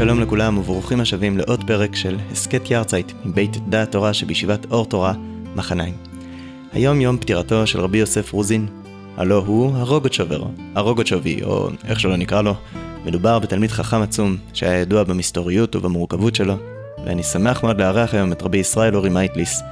[0.00, 5.14] שלום לכולם וברוכים השבים לעוד פרק של הסכת יארצייט מבית דעת תורה שבישיבת אור תורה,
[5.54, 5.94] מחניים.
[6.72, 8.66] היום יום פטירתו של רבי יוסף רוזין,
[9.16, 10.42] הלא הוא הרוגוצ'ובר,
[10.74, 12.54] הרוגוצ'ובי, או איך שלא נקרא לו.
[13.04, 16.54] מדובר בתלמיד חכם עצום, שהיה ידוע במסתוריות ובמורכבות שלו,
[17.04, 19.62] ואני שמח מאוד לארח היום את רבי ישראל אורי מייטליס.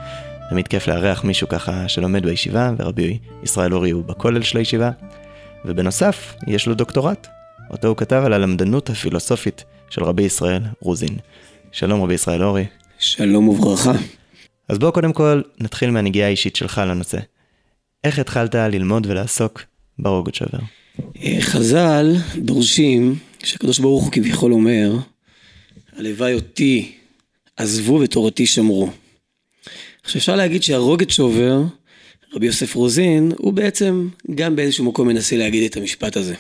[0.51, 4.90] תמיד כיף לארח מישהו ככה שלומד בישיבה, ורבי ישראל אורי הוא בכולל של הישיבה.
[5.65, 7.29] ובנוסף, יש לו דוקטורט,
[7.70, 11.16] אותו הוא כתב על הלמדנות הפילוסופית של רבי ישראל רוזין.
[11.72, 12.64] שלום רבי ישראל אורי.
[12.98, 13.92] שלום וברכה.
[14.68, 17.18] אז בואו קודם כל נתחיל מהנגיעה האישית שלך לנושא.
[18.04, 19.62] איך התחלת ללמוד ולעסוק
[19.98, 20.59] ברוגות שובר?
[21.23, 24.96] אה, חז"ל דורשים, כשהקדוש ברוך הוא כביכול אומר,
[25.96, 26.92] הלוואי אותי
[27.56, 28.90] עזבו ותורתי שמרו.
[30.02, 31.62] עכשיו אפשר להגיד שהרוגת שובר,
[32.34, 36.34] רבי יוסף רוזין, הוא בעצם גם באיזשהו מקום מנסה להגיד את המשפט הזה.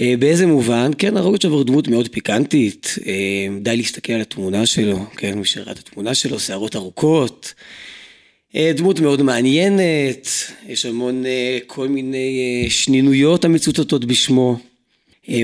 [0.00, 0.90] אה, באיזה מובן?
[0.98, 5.72] כן, הרוגת הוא דמות מאוד פיקנטית, אה, די להסתכל על התמונה שלו, כן, מי שראה
[5.72, 7.54] את התמונה שלו, שערות ארוכות,
[8.56, 10.28] אה, דמות מאוד מעניינת,
[10.68, 11.24] יש המון
[11.66, 14.56] כל מיני שנינויות המצוטטות בשמו,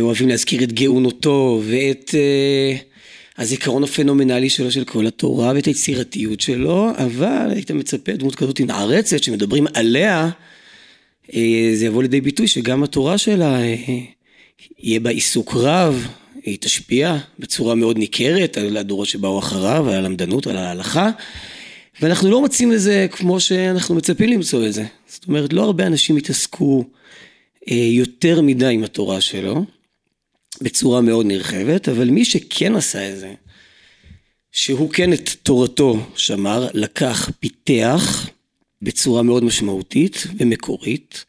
[0.01, 2.15] אוהבים להזכיר את גאונותו ואת
[3.39, 9.23] הזיכרון הפנומנלי שלו של כל התורה ואת היצירתיות שלו, אבל היית מצפה דמות כזאת נערצת
[9.23, 10.31] שמדברים עליה,
[11.75, 13.61] זה יבוא לידי ביטוי שגם התורה שלה
[14.79, 16.07] יהיה בה עיסוק רב,
[16.45, 21.11] היא תשפיע בצורה מאוד ניכרת על הדורות שבאו אחריו, על הלמדנות, על ההלכה,
[22.01, 24.85] ואנחנו לא מוצאים לזה כמו שאנחנו מצפים למצוא את זה.
[25.09, 26.85] זאת אומרת, לא הרבה אנשים התעסקו
[27.71, 29.65] אה, יותר מדי עם התורה שלו,
[30.63, 33.35] בצורה מאוד נרחבת, אבל מי שכן עשה את זה,
[34.53, 38.29] שהוא כן את תורתו שמר, לקח, פיתח
[38.83, 41.25] בצורה מאוד משמעותית ומקורית,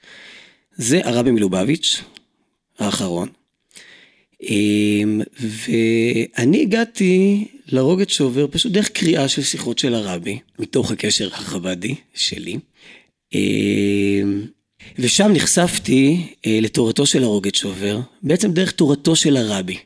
[0.75, 2.01] זה הרבי מלובביץ',
[2.81, 3.29] האחרון.
[4.49, 11.95] אמ, ואני הגעתי לרוגת שובר פשוט דרך קריאה של שיחות של הרבי, מתוך הקשר החב"די
[12.13, 12.57] שלי.
[13.33, 14.45] אמ,
[14.99, 19.77] ושם נחשפתי אה, לתורתו של הרוגת שובר, בעצם דרך תורתו של הרבי.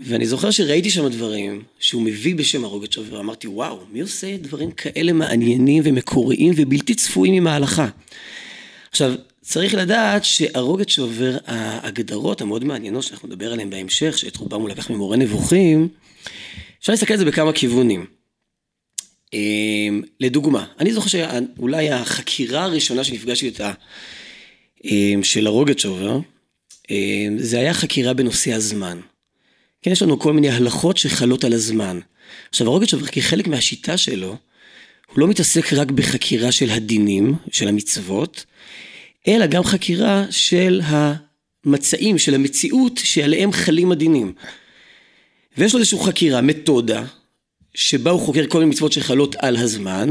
[0.00, 4.70] ואני זוכר שראיתי שם דברים שהוא מביא בשם הרוגת שובר, אמרתי, וואו, מי עושה דברים
[4.70, 7.88] כאלה מעניינים ומקוריים ובלתי צפויים עם ההלכה?
[8.90, 9.14] עכשיו,
[9.48, 14.90] צריך לדעת שהרוגת שעובר ההגדרות המאוד מעניינות שאנחנו נדבר עליהן בהמשך, שאת רובם הוא לקח
[14.90, 15.88] ממורה נבוכים,
[16.80, 18.06] אפשר להסתכל על זה בכמה כיוונים.
[19.32, 23.72] אמ, לדוגמה, אני זוכר שאולי החקירה הראשונה שנפגשתי איתה
[24.84, 26.18] אמ, של הרוגת שובר,
[26.90, 29.00] אמ, זה היה חקירה בנושא הזמן.
[29.82, 32.00] כן, יש לנו כל מיני הלכות שחלות על הזמן.
[32.48, 34.36] עכשיו, הרוגת שובר, כחלק מהשיטה שלו,
[35.06, 38.44] הוא לא מתעסק רק בחקירה של הדינים, של המצוות,
[39.28, 44.32] אלא גם חקירה של המצעים, של המציאות שעליהם חלים הדינים.
[45.58, 47.04] ויש לו איזושהי חקירה, מתודה,
[47.74, 50.10] שבה הוא חוקר כל מיני מצוות שחלות על הזמן,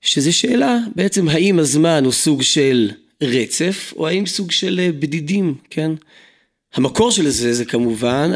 [0.00, 2.90] שזה שאלה בעצם האם הזמן הוא סוג של
[3.22, 5.90] רצף, או האם סוג של אה, בדידים, כן?
[6.74, 8.30] המקור של זה זה כמובן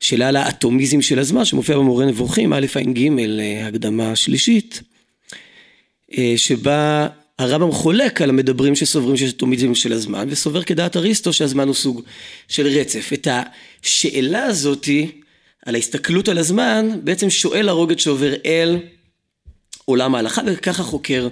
[0.00, 4.82] השאלה על האטומיזם של הזמן שמופיע במורה נבוכים, א' ע"ג, אה, הקדמה שלישית,
[6.18, 11.66] אה, שבה הרמב"ם חולק על המדברים שסוברים שיש אטומיזם של הזמן, וסובר כדעת אריסטו שהזמן
[11.66, 12.02] הוא סוג
[12.48, 13.10] של רצף.
[13.12, 13.28] את
[13.82, 15.10] השאלה הזאתי,
[15.66, 18.78] על ההסתכלות על הזמן, בעצם שואל הרוגת שעובר אל
[19.84, 21.28] עולם ההלכה, וככה חוקר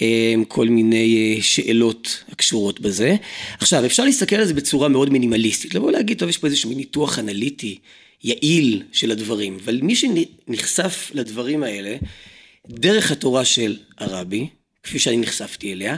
[0.00, 3.16] אה, כל מיני אה, שאלות הקשורות בזה.
[3.58, 7.18] עכשיו, אפשר להסתכל על זה בצורה מאוד מינימליסטית, לבוא להגיד, טוב, יש פה איזשהו ניתוח
[7.18, 7.78] אנליטי,
[8.24, 11.96] יעיל של הדברים, אבל מי שנחשף לדברים האלה,
[12.68, 14.48] דרך התורה של הרבי,
[14.82, 15.96] כפי שאני נחשפתי אליה,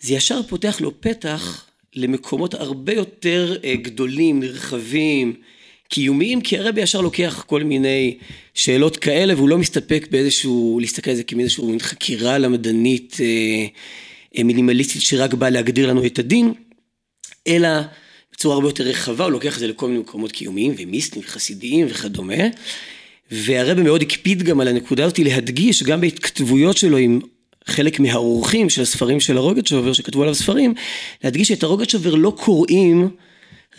[0.00, 5.34] זה ישר פותח לו פתח למקומות הרבה יותר אה, גדולים, נרחבים,
[5.88, 8.18] קיומיים, כי הרבי ישר לוקח כל מיני
[8.54, 13.66] שאלות כאלה, והוא לא מסתפק באיזשהו, להסתכל על זה כמאיזשהו מין חקירה למדנית אה,
[14.38, 16.52] אה, מינימליסטית שרק באה להגדיר לנו את הדין,
[17.46, 17.68] אלא
[18.32, 22.44] בצורה הרבה יותר רחבה, הוא לוקח את זה לכל מיני מקומות קיומיים ומיסטיים וחסידיים וכדומה.
[23.30, 27.20] והרבי מאוד הקפיד גם על הנקודה הזאת להדגיש גם בהתכתבויות שלו עם
[27.66, 30.74] חלק מהאורחים של הספרים של הרוגת שובר, שכתבו עליו ספרים,
[31.24, 33.10] להדגיש שאת הרוגת שובר לא קוראים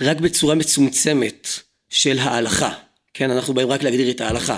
[0.01, 1.47] רק בצורה מצומצמת
[1.89, 2.73] של ההלכה.
[3.13, 4.57] כן, אנחנו באים רק להגדיר את ההלכה.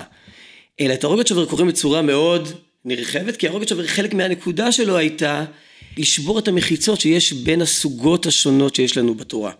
[0.80, 2.48] אלא את הרוגת שובר קוראים בצורה מאוד
[2.84, 5.44] נרחבת, כי הרוגת שובר חלק מהנקודה שלו הייתה
[5.98, 9.52] לשבור את המחיצות שיש בין הסוגות השונות שיש לנו בתורה.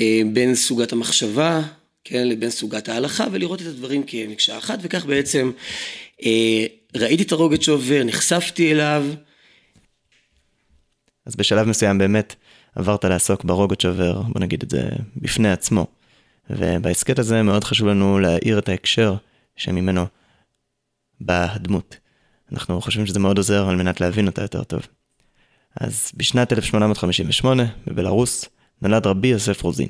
[0.00, 1.62] אה, בין סוגת המחשבה,
[2.04, 5.50] כן, לבין סוגת ההלכה, ולראות את הדברים כמקשה אחת, וכך בעצם
[6.24, 6.66] אה,
[6.96, 9.04] ראיתי את הרוגת שעובר, נחשפתי אליו.
[11.26, 12.34] אז בשלב מסוים באמת
[12.74, 15.86] עברת לעסוק ברוגת שעובר, בוא נגיד את זה בפני עצמו.
[16.50, 19.14] ובהסכת הזה מאוד חשוב לנו להאיר את ההקשר
[19.56, 20.06] שממנו
[21.20, 21.96] באה הדמות.
[22.52, 24.80] אנחנו חושבים שזה מאוד עוזר על מנת להבין אותה יותר טוב.
[25.80, 28.44] אז בשנת 1858, בבלארוס,
[28.82, 29.88] נולד רבי יוסף רוזין.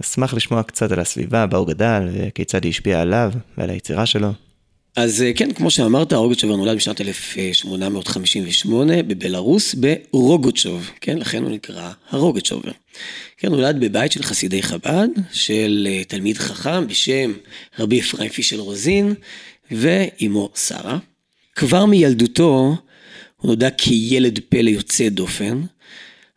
[0.00, 4.32] אשמח לשמוע קצת על הסביבה בה הוא גדל, וכיצד היא השפיעה עליו ועל היצירה שלו.
[4.96, 11.90] אז אה, כן, כמו שאמרת, רוגוצ'וב נולד בשנת 1858 בבלארוס, ברוגוצ'וב, כן, לכן הוא נקרא
[12.10, 12.70] הרוגוצ'ובר.
[13.36, 17.32] כן, נולד בבית של חסידי חב"ד, של אה, תלמיד חכם בשם
[17.78, 19.14] רבי אפרים פישל רוזין,
[19.70, 20.98] ואימו שרה.
[21.54, 22.76] כבר מילדותו
[23.36, 25.60] הוא נודע כילד פלא יוצא דופן.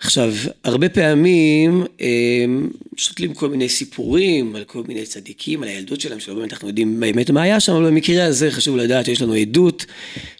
[0.03, 0.33] עכשיו,
[0.63, 6.35] הרבה פעמים הם שותלים כל מיני סיפורים על כל מיני צדיקים, על הילדות שלהם, שלא
[6.35, 9.85] באמת אנחנו יודעים באמת מה היה שם, אבל במקרה הזה חשוב לדעת שיש לנו עדות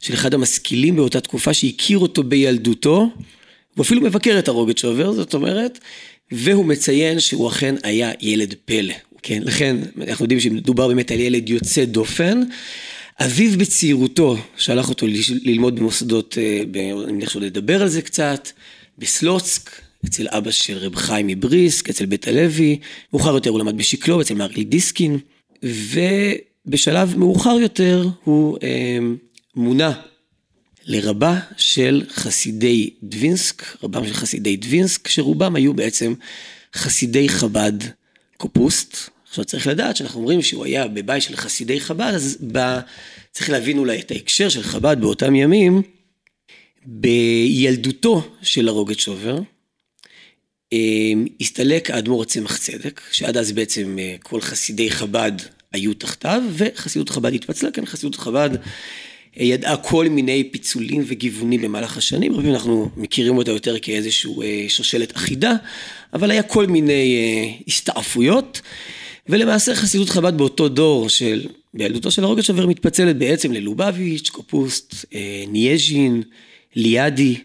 [0.02, 3.10] של אחד המשכילים באותה תקופה שהכיר אותו בילדותו,
[3.76, 5.80] הוא אפילו מבקר את הרוגת שובר, זאת אומרת,
[6.32, 8.94] והוא מציין שהוא אכן היה ילד פלא.
[9.24, 9.78] כן, לכן
[10.08, 12.42] אנחנו יודעים שמדובר באמת על ילד יוצא דופן.
[13.20, 15.08] אביו בצעירותו שלח אותו
[15.44, 16.62] ללמוד במוסדות, אה,
[17.04, 18.50] אני מניח שעוד לדבר על זה קצת,
[18.98, 19.72] בסלוצק,
[20.06, 22.80] אצל אבא של רב חיים מבריסק, אצל בית הלוי,
[23.14, 25.20] מאוחר יותר הוא למד בשקלוב, אצל מהרי"ל דיסקין,
[25.64, 28.98] ובשלב מאוחר יותר הוא אה,
[29.56, 29.94] מונה
[30.86, 36.14] לרבה של חסידי דווינסק, רבם של חסידי דווינסק, שרובם היו בעצם
[36.76, 37.74] חסידי חב"ד
[38.38, 38.98] קופוסט.
[39.30, 42.80] עכשיו צריך לדעת שאנחנו אומרים שהוא היה בבית של חסידי חב"ד, אז ב...
[43.32, 45.82] צריך להבין אולי את ההקשר של חב"ד באותם ימים.
[46.86, 49.40] בילדותו של הרוגת שובר,
[50.74, 55.32] אמ, הסתלק האדמו"ר הצמח צדק, שעד אז בעצם אה, כל חסידי חב"ד
[55.74, 58.50] היו תחתיו, וחסידות חב"ד התפצלה, כן, חסידות חב"ד
[59.40, 64.66] אה, ידעה כל מיני פיצולים וגיוונים במהלך השנים, הרבה אנחנו מכירים אותה יותר כאיזושהי אה,
[64.68, 65.54] שושלת אחידה,
[66.14, 68.62] אבל היה כל מיני הסתעפויות,
[69.30, 74.96] ולמעשה חסידות חב"ד באותו דור של, בילדותו של הרוגצ'ובר מתפצלת בעצם ללובביץ', קופוסט,
[75.48, 76.24] נייז'ין,
[76.76, 77.36] ליאדי,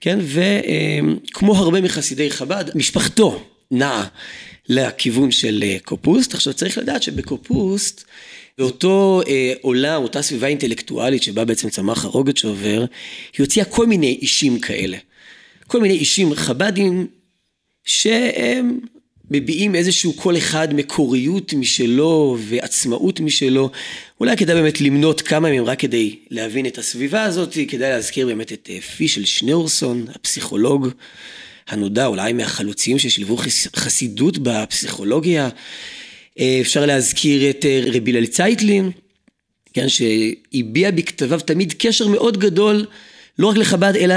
[0.00, 4.06] כן, וכמו הרבה מחסידי חב"ד, משפחתו נעה
[4.68, 6.34] לכיוון של אה, קופוסט.
[6.34, 8.04] עכשיו צריך לדעת שבקופוסט,
[8.58, 12.84] באותו אה, עולם, אותה סביבה אינטלקטואלית שבה בעצם צמח הרוגצ'ובר,
[13.32, 14.98] היא הוציאה כל מיני אישים כאלה.
[15.66, 17.06] כל מיני אישים חב"דים
[17.84, 18.78] שהם
[19.30, 23.70] מביעים איזשהו כל אחד מקוריות משלו ועצמאות משלו.
[24.20, 28.52] אולי כדאי באמת למנות כמה מהם רק כדי להבין את הסביבה הזאת, כדאי להזכיר באמת
[28.52, 30.88] את אה, פישל שניאורסון, הפסיכולוג
[31.68, 33.36] הנודע, אולי מהחלוצים ששילבו
[33.76, 35.48] חסידות בפסיכולוגיה.
[36.38, 38.90] אה, אפשר להזכיר את אה, רבי הלל צייטלין,
[39.74, 42.86] כן, שהביע בכתביו תמיד קשר מאוד גדול,
[43.38, 44.14] לא רק לחב"ד, אלא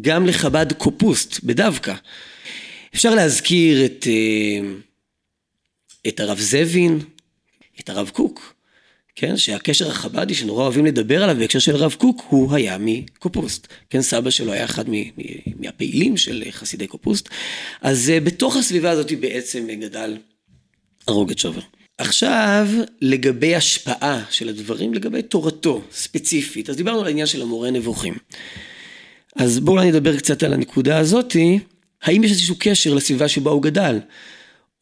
[0.00, 1.94] גם לחב"ד קופוסט, בדווקא.
[2.94, 4.68] אפשר להזכיר את, אה,
[6.08, 6.98] את הרב זבין,
[7.80, 8.54] את הרב קוק,
[9.16, 13.66] כן, שהקשר החב"די שנורא אוהבים לדבר עליו בהקשר של הרב קוק, הוא היה מקופוסט.
[13.90, 14.84] כן, סבא שלו היה אחד
[15.60, 17.28] מהפעילים של חסידי קופוסט.
[17.80, 20.16] אז אה, בתוך הסביבה הזאת בעצם גדל
[21.06, 21.60] הרוגת שובר.
[21.98, 22.68] עכשיו,
[23.00, 28.14] לגבי השפעה של הדברים, לגבי תורתו ספציפית, אז דיברנו על העניין של המורה נבוכים.
[29.36, 31.58] אז בואו נדבר קצת על הנקודה הזאתי.
[32.04, 33.98] האם יש איזשהו קשר לסביבה שבה הוא גדל?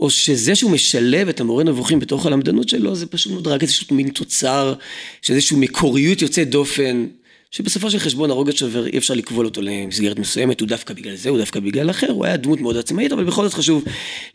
[0.00, 3.96] או שזה שהוא משלב את המורה נבוכים בתוך הלמדנות שלו, זה פשוט מאוד רק איזשהו
[3.96, 4.74] מין תוצר
[5.22, 7.06] של מקוריות יוצאת דופן,
[7.50, 11.28] שבסופו של חשבון הרוגת שובר אי אפשר לקבול אותו למסגרת מסוימת, הוא דווקא בגלל זה,
[11.28, 13.84] הוא דווקא בגלל אחר, הוא היה דמות מאוד עצמאית, אבל בכל זאת חשוב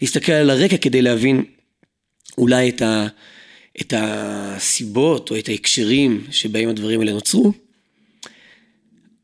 [0.02, 1.44] להסתכל על הרקע כדי להבין
[2.38, 3.08] אולי את, ה,
[3.82, 7.54] את הסיבות או את ההקשרים שבהם הדברים האלה נוצרו.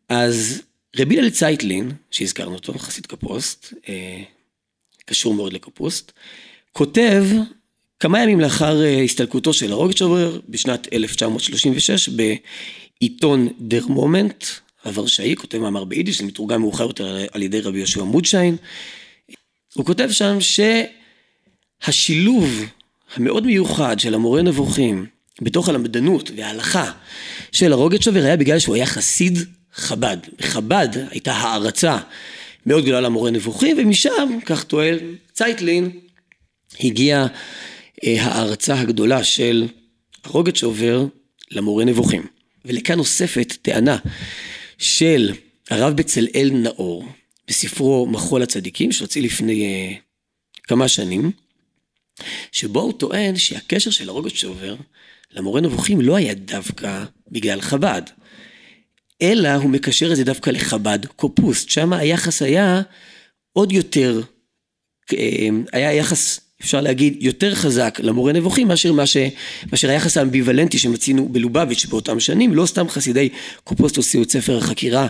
[0.10, 0.62] אז
[0.98, 4.24] רבי הלל צייטלין, שהזכרנו אותו, חסיד קפוסט, אה,
[5.06, 6.12] קשור מאוד לקפוסט,
[6.72, 7.26] כותב
[8.00, 14.46] כמה ימים לאחר אה, הסתלקותו של הרוגצ'ובר בשנת 1936 בעיתון דר מומנט
[14.84, 18.58] הוורשאי, כותב מאמר ביידיש, זה מתורגם מאוחר יותר על ידי רבי יהושע מודשיין.
[19.74, 20.38] הוא כותב שם
[21.82, 22.50] שהשילוב
[23.16, 25.06] המאוד מיוחד של המורה נבוכים
[25.42, 26.92] בתוך הלמדנות וההלכה
[27.52, 29.38] של הרוגצ'ובר היה בגלל שהוא היה חסיד
[29.74, 30.18] חב"ד.
[30.40, 31.98] בחב"ד הייתה הערצה
[32.66, 34.98] מאוד גדולה למורה נבוכים, ומשם, כך טוען
[35.34, 36.00] צייטלין,
[36.80, 37.28] הגיעה
[38.04, 39.68] אה, הערצה הגדולה של
[40.24, 41.06] הרוגת שעובר
[41.52, 42.28] למורה נבוכים.
[42.66, 43.98] ולכאן נוספת טענה
[44.78, 45.34] של
[45.70, 47.06] הרב בצלאל נאור,
[47.48, 50.00] בספרו מחול הצדיקים, שהוציא לפני uh,
[50.64, 51.32] כמה שנים,
[52.52, 54.76] שבו הוא טוען שהקשר של הרוגת שעובר
[55.32, 58.02] למורה נבוכים לא היה דווקא בגלל חב"ד,
[59.22, 62.82] אלא הוא מקשר את זה דווקא לחב"ד קופוסט, שם היחס היה
[63.54, 64.22] עוד יותר,
[65.14, 71.86] אה, היה יחס, אפשר להגיד, יותר חזק למורה נבוכים מאשר, מאשר, היחס האמביוולנטי שמצינו בלובביץ'
[71.86, 73.30] באותם שנים, לא סתם חסידי
[73.64, 75.08] קופוסט הוציאו את ספר החקירה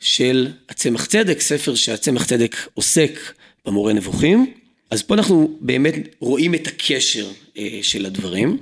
[0.00, 3.18] של הצמח צדק, ספר שהצמח צדק עוסק
[3.66, 4.52] במורה נבוכים.
[4.90, 7.26] אז פה אנחנו באמת רואים את הקשר
[7.58, 8.58] אה, של הדברים.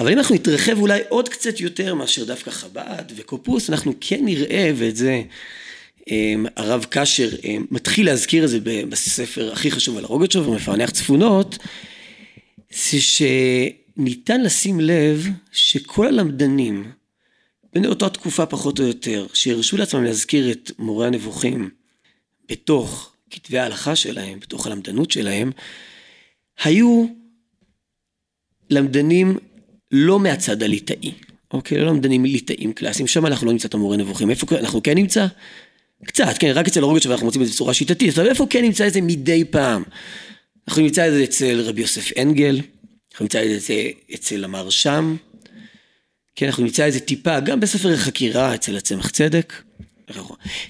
[0.00, 4.70] אבל אם אנחנו נתרחב אולי עוד קצת יותר מאשר דווקא חב"ד וקופוס, אנחנו כן נראה,
[4.76, 5.22] ואת זה
[6.10, 11.58] אמ, הרב קשר אמ, מתחיל להזכיר את זה בספר הכי חשוב על הרוגצ'וב, ומפענח צפונות,
[12.70, 16.92] זה שניתן לשים לב שכל הלמדנים,
[17.74, 21.70] בני אותה תקופה פחות או יותר, שהרשו לעצמם להזכיר את מורה הנבוכים
[22.48, 25.50] בתוך כתבי ההלכה שלהם, בתוך הלמדנות שלהם,
[26.64, 27.06] היו
[28.70, 29.38] למדנים
[29.92, 31.12] לא מהצד הליטאי,
[31.52, 31.78] אוקיי?
[31.78, 34.30] לא למדנים ליטאים קלאסיים, שם אנחנו לא נמצא את המורה נבוכים.
[34.30, 35.26] איפה אנחנו כן נמצא?
[36.04, 38.86] קצת, כן, רק אצל הרוגת שאנחנו מוצאים את זה בצורה שיטתית, אבל איפה כן נמצא
[38.86, 39.82] את זה מדי פעם?
[40.68, 42.60] אנחנו נמצא את זה אצל רבי יוסף אנגל,
[43.12, 45.16] אנחנו נמצא את זה אצל המרשם,
[46.34, 49.52] כן, אנחנו נמצא את זה טיפה גם בספר החקירה אצל הצמח צדק,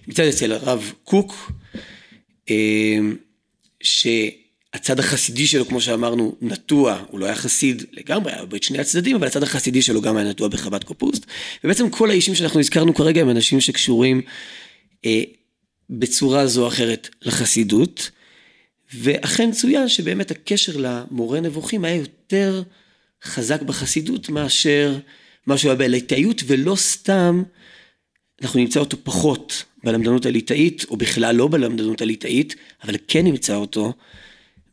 [0.06, 1.52] נמצא את זה אצל הרב קוק,
[2.50, 2.98] אה,
[4.74, 9.16] שהצד החסידי שלו, כמו שאמרנו, נטוע, הוא לא היה חסיד לגמרי, היה בית שני הצדדים,
[9.16, 11.26] אבל הצד החסידי שלו גם היה נטוע בחב"ד קופוסט,
[11.64, 14.22] ובעצם כל האישים שאנחנו הזכרנו כרגע הם אנשים שקשורים
[15.04, 15.22] אה,
[15.90, 18.10] בצורה זו או אחרת לחסידות,
[18.94, 22.62] ואכן צוין שבאמת הקשר למורה נבוכים היה יותר
[23.24, 24.98] חזק בחסידות מאשר
[25.46, 27.42] מה שהוא היה בליטאיות, ולא סתם
[28.42, 33.92] אנחנו נמצא אותו פחות בלמדנות הליטאית, או בכלל לא בלמדנות הליטאית, אבל כן נמצא אותו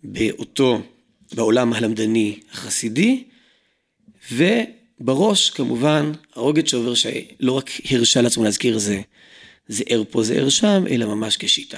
[0.04, 0.82] באותו,
[1.34, 3.24] בעולם הלמדני החסידי,
[4.32, 9.02] ובראש כמובן הרוגת שעובר שלא רק הרשה לעצמו להזכיר זה
[9.68, 11.78] זהר פה זהר שם, אלא ממש כשיטה.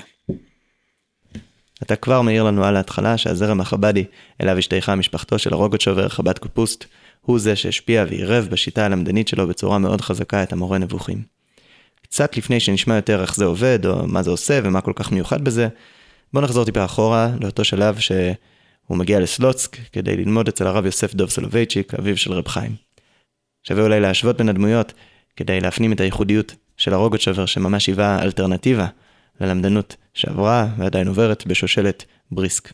[1.84, 4.04] אתה כבר מעיר לנו על ההתחלה שהזרם החב"די
[4.42, 6.86] אליו השתייכה משפחתו של הרוגוצ'ובר חב"ד קופוסט,
[7.22, 11.24] הוא זה שהשפיע ועירב בשיטה הלמדנית שלו בצורה מאוד חזקה את המורה נבוכים.
[12.02, 15.44] קצת לפני שנשמע יותר איך זה עובד, או מה זה עושה ומה כל כך מיוחד
[15.44, 15.68] בזה,
[16.34, 21.30] בוא נחזור טיפה אחורה לאותו שלב שהוא מגיע לסלוצק כדי ללמוד אצל הרב יוסף דוב
[21.30, 22.76] סולובייצ'יק, אביו של רב חיים.
[23.64, 24.94] שווה אולי להשוות בין הדמויות
[25.36, 28.88] כדי להפנים את הייחודיות של הרוגוצ'ובר שממש היווה אלטרנטיבה
[29.42, 32.74] ללמדנות שעברה ועדיין עוברת בשושלת בריסק.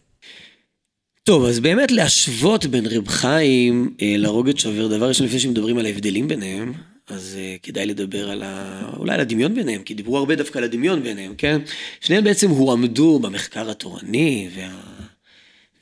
[1.24, 6.28] טוב, אז באמת להשוות בין רב חיים אה, לרוגוצ'ובר, דבר ראשון לפני שמדברים על ההבדלים
[6.28, 6.74] ביניהם,
[7.08, 8.82] אז uh, כדאי לדבר על ה...
[8.98, 11.62] אולי על הדמיון ביניהם, כי דיברו הרבה דווקא על הדמיון ביניהם, כן?
[12.02, 14.82] שניהם בעצם הועמדו במחקר התורני וה...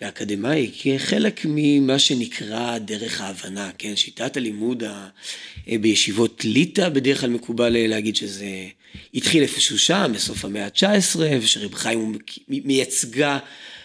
[0.02, 3.96] והאקדמאי כחלק ממה שנקרא דרך ההבנה, כן?
[3.96, 5.10] שיטת הלימוד ה...
[5.70, 8.48] אה, בישיבות ליטא בדרך כלל מקובל אה, להגיד שזה
[9.14, 12.14] התחיל איפשהו שם, בסוף המאה ה-19, ושרב חיים הוא
[12.48, 13.40] מייצגה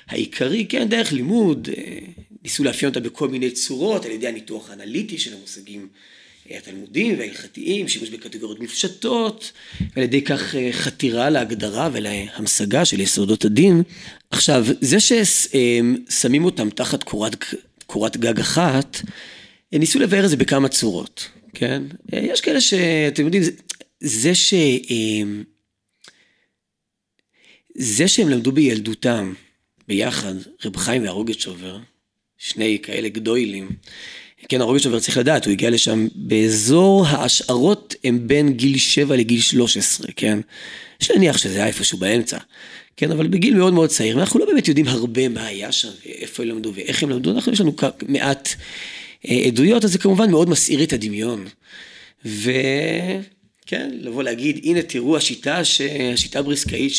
[0.07, 1.69] העיקרי, כן, דרך לימוד,
[2.45, 5.89] ניסו לאפיין אותה בכל מיני צורות, על ידי הניתוח האנליטי של המושגים
[6.57, 13.83] התלמודיים וההלכתיים, שימוש בקטגוריות מופשטות, ועל ידי כך חתירה להגדרה ולהמשגה של יסודות הדין.
[14.31, 17.45] עכשיו, זה ששמים אותם תחת קורת,
[17.87, 19.01] קורת גג אחת,
[19.73, 21.29] ניסו לבאר את זה בכמה צורות.
[21.55, 21.83] כן?
[22.13, 23.43] יש כאלה שאתם יודעים,
[24.01, 24.55] זה ש...
[24.91, 25.43] אמ,
[27.75, 29.35] זה שהם למדו בילדותם
[29.89, 31.79] ביחד, רב חיים והרוגצ'ובר,
[32.39, 33.69] שני כאלה גדוילים,
[34.49, 40.07] כן, הרוגצ'ובר צריך לדעת, הוא הגיע לשם באזור ההשערות הם בין גיל 7 לגיל 13,
[40.17, 40.39] כן?
[41.01, 42.39] יש להניח שזה היה איפשהו באמצע,
[42.97, 46.43] כן, אבל בגיל מאוד מאוד צעיר, ואנחנו לא באמת יודעים הרבה מה היה שם, ואיפה
[46.43, 47.73] הם למדו ואיך הם למדו, אנחנו יש לנו
[48.09, 48.49] מעט
[49.29, 51.47] אה, עדויות, אז זה כמובן מאוד מסעיר את הדמיון.
[52.25, 55.81] וכן, לבוא להגיד, הנה תראו השיטה, ש...
[56.13, 56.93] השיטה הבריסקאית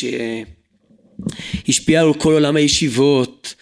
[1.66, 3.54] שהשפיעה על כל עולם הישיבות,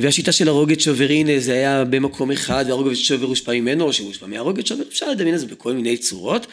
[0.00, 4.26] והשיטה של הרוגת שובר, הנה זה היה במקום אחד, והרוגת שובר הושפע ממנו, או שהושפע
[4.26, 6.46] מהרוגת שובר, אפשר לדמיין את זה בכל מיני צורות.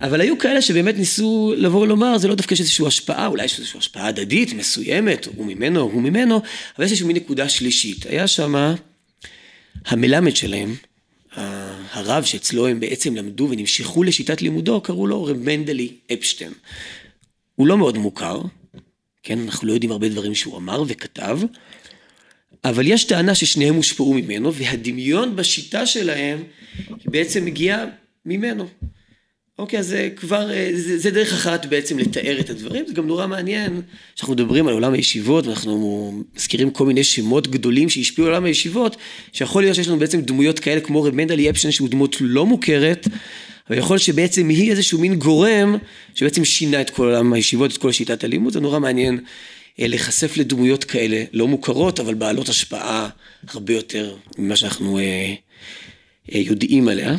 [0.00, 3.58] אבל היו כאלה שבאמת ניסו לבוא ולומר, זה לא דווקא יש איזושהי השפעה, אולי יש
[3.58, 6.42] איזושהי השפעה הדדית מסוימת, הוא ממנו, הוא ממנו,
[6.76, 8.06] אבל יש איזושהי נקודה שלישית.
[8.06, 8.74] היה שמה
[9.86, 10.74] המלמד שלהם,
[11.92, 16.52] הרב שאצלו הם בעצם למדו ונמשכו לשיטת לימודו, קראו לו רב מנדלי אפשטיין.
[17.54, 18.40] הוא לא מאוד מוכר,
[19.22, 21.38] כן, אנחנו לא יודעים הרבה דברים שהוא אמר וכתב,
[22.64, 26.42] אבל יש טענה ששניהם הושפעו ממנו, והדמיון בשיטה שלהם
[27.04, 27.84] בעצם מגיע
[28.26, 28.66] ממנו.
[29.58, 33.06] אוקיי, אז זה כבר, אה, זה, זה דרך אחת בעצם לתאר את הדברים, זה גם
[33.06, 33.80] נורא מעניין
[34.14, 38.96] שאנחנו מדברים על עולם הישיבות, ואנחנו מזכירים כל מיני שמות גדולים שהשפיעו על עולם הישיבות,
[39.32, 43.08] שיכול להיות שיש לנו בעצם דמויות כאלה כמו רב מנדלי אפשטיין שהוא דמות לא מוכרת,
[43.68, 45.76] אבל יכול להיות שבעצם היא איזשהו מין גורם
[46.14, 49.20] שבעצם שינה את כל עולם הישיבות, את כל שיטת הלימוד, זה נורא מעניין
[49.78, 53.08] להיחשף לדמויות כאלה, לא מוכרות, אבל בעלות השפעה
[53.48, 55.34] הרבה יותר ממה שאנחנו אה,
[56.34, 57.16] אה, יודעים עליה.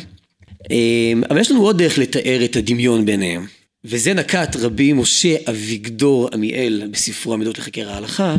[0.70, 3.46] אה, אבל יש לנו עוד דרך לתאר את הדמיון ביניהם.
[3.84, 8.36] וזה נקט רבי משה אביגדור עמיאל בספרו עמידות לחקר ההלכה,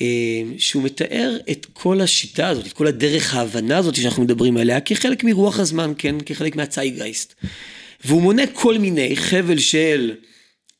[0.00, 4.80] אה, שהוא מתאר את כל השיטה הזאת, את כל הדרך ההבנה הזאת שאנחנו מדברים עליה,
[4.80, 6.16] כחלק מרוח הזמן, כן?
[6.26, 7.34] כחלק מהצייגייסט.
[8.04, 10.33] והוא מונה כל מיני חבל של אה,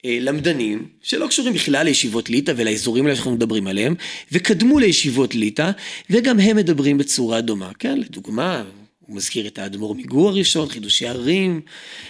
[0.05, 3.95] למדנים, שלא קשורים בכלל לישיבות ליטא ולאזורים האלה שאנחנו מדברים עליהם,
[4.33, 5.71] וקדמו לישיבות ליטא,
[6.11, 7.99] וגם הם מדברים בצורה דומה, כן?
[7.99, 8.65] לדוגמה,
[9.01, 11.61] הוא מזכיר את האדמו"ר מגור הראשון, חידושי ערים,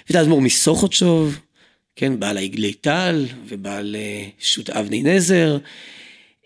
[0.08, 1.38] ואת האדמו"ר מסוכותשוב,
[1.96, 5.58] כן, בעל העגלי טל ובעל אה, שו"ת אבני נזר.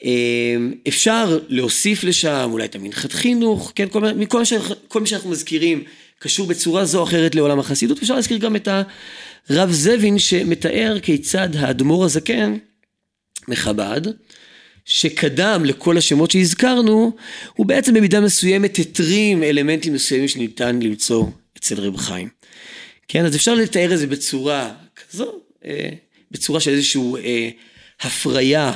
[0.05, 0.57] אה,
[0.89, 4.43] אפשר להוסיף לשם אולי את המנחת חינוך, כן, כל, כל,
[4.89, 5.85] כל מי שאנחנו מזכירים
[6.19, 8.69] קשור בצורה זו או אחרת לעולם החסידות, אפשר להזכיר גם את
[9.49, 12.57] הרב זבין שמתאר כיצד האדמו"ר הזקן
[13.49, 14.01] מחב"ד,
[14.85, 17.17] שקדם לכל השמות שהזכרנו,
[17.55, 21.27] הוא בעצם במידה מסוימת התרים אלמנטים מסוימים שניתן למצוא
[21.59, 22.29] אצל רב חיים.
[23.09, 25.33] כן, אז אפשר לתאר את זה בצורה כזו,
[25.65, 25.89] אה,
[26.31, 27.49] בצורה של איזושהי אה,
[28.01, 28.73] הפריה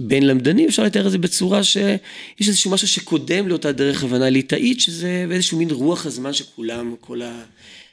[0.00, 4.80] בין למדנים, אפשר לתאר את זה בצורה שיש איזשהו משהו שקודם לאותה דרך הבנה ליטאית,
[4.80, 7.20] שזה איזשהו מין רוח הזמן שכולם, כל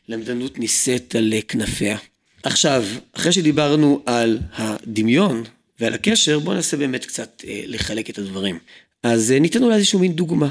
[0.08, 1.98] הלמדנות נישאת על כנפיה.
[2.44, 5.44] עכשיו, אחרי שדיברנו על הדמיון
[5.80, 8.60] ועל הקשר, בואו ננסה באמת קצת אה, לחלק את הדברים.
[9.04, 10.50] אז אה, ניתן אולי איזשהו מין דוגמה.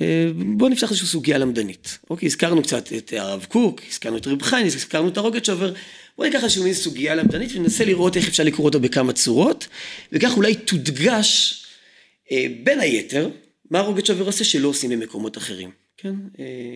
[0.00, 1.98] אה, בואו נפתח איזושהי סוגיה למדנית.
[2.10, 5.74] אוקיי, הזכרנו קצת את הרב קוק, הזכרנו את רב חיים, הזכרנו את הרוגצ'ובר.
[6.16, 9.68] בואו ניקח איזושהי מין סוגיה למדנית וננסה לראות איך אפשר לקרוא אותה בכמה צורות,
[10.12, 11.62] וכך אולי תודגש
[12.62, 13.30] בין היתר
[13.70, 15.70] מה הרוגצ'ובר עושה שלא עושים במקומות אחרים.
[15.96, 16.14] כן?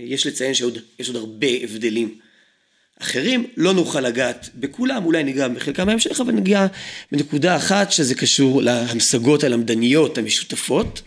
[0.06, 2.18] יש לציין שיש עוד הרבה הבדלים.
[3.02, 6.66] אחרים, לא נוכל לגעת בכולם, אולי ניגע בחלקם בהמשך, אבל נגיע
[7.12, 11.02] בנקודה אחת שזה קשור להמשגות הלמדניות המשותפות.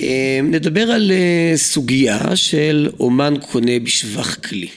[0.00, 4.68] אה, נדבר על אה, סוגיה של אומן קונה בשבח כלי,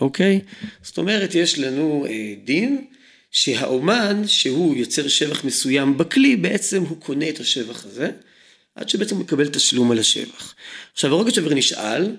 [0.00, 0.40] אוקיי?
[0.82, 2.84] זאת אומרת, יש לנו אה, דין
[3.30, 8.10] שהאומן, שהוא יוצר שבח מסוים בכלי, בעצם הוא קונה את השבח הזה,
[8.74, 10.54] עד שבעצם הוא מקבל תשלום על השבח.
[10.92, 12.16] עכשיו, הרוגע שבר נשאל,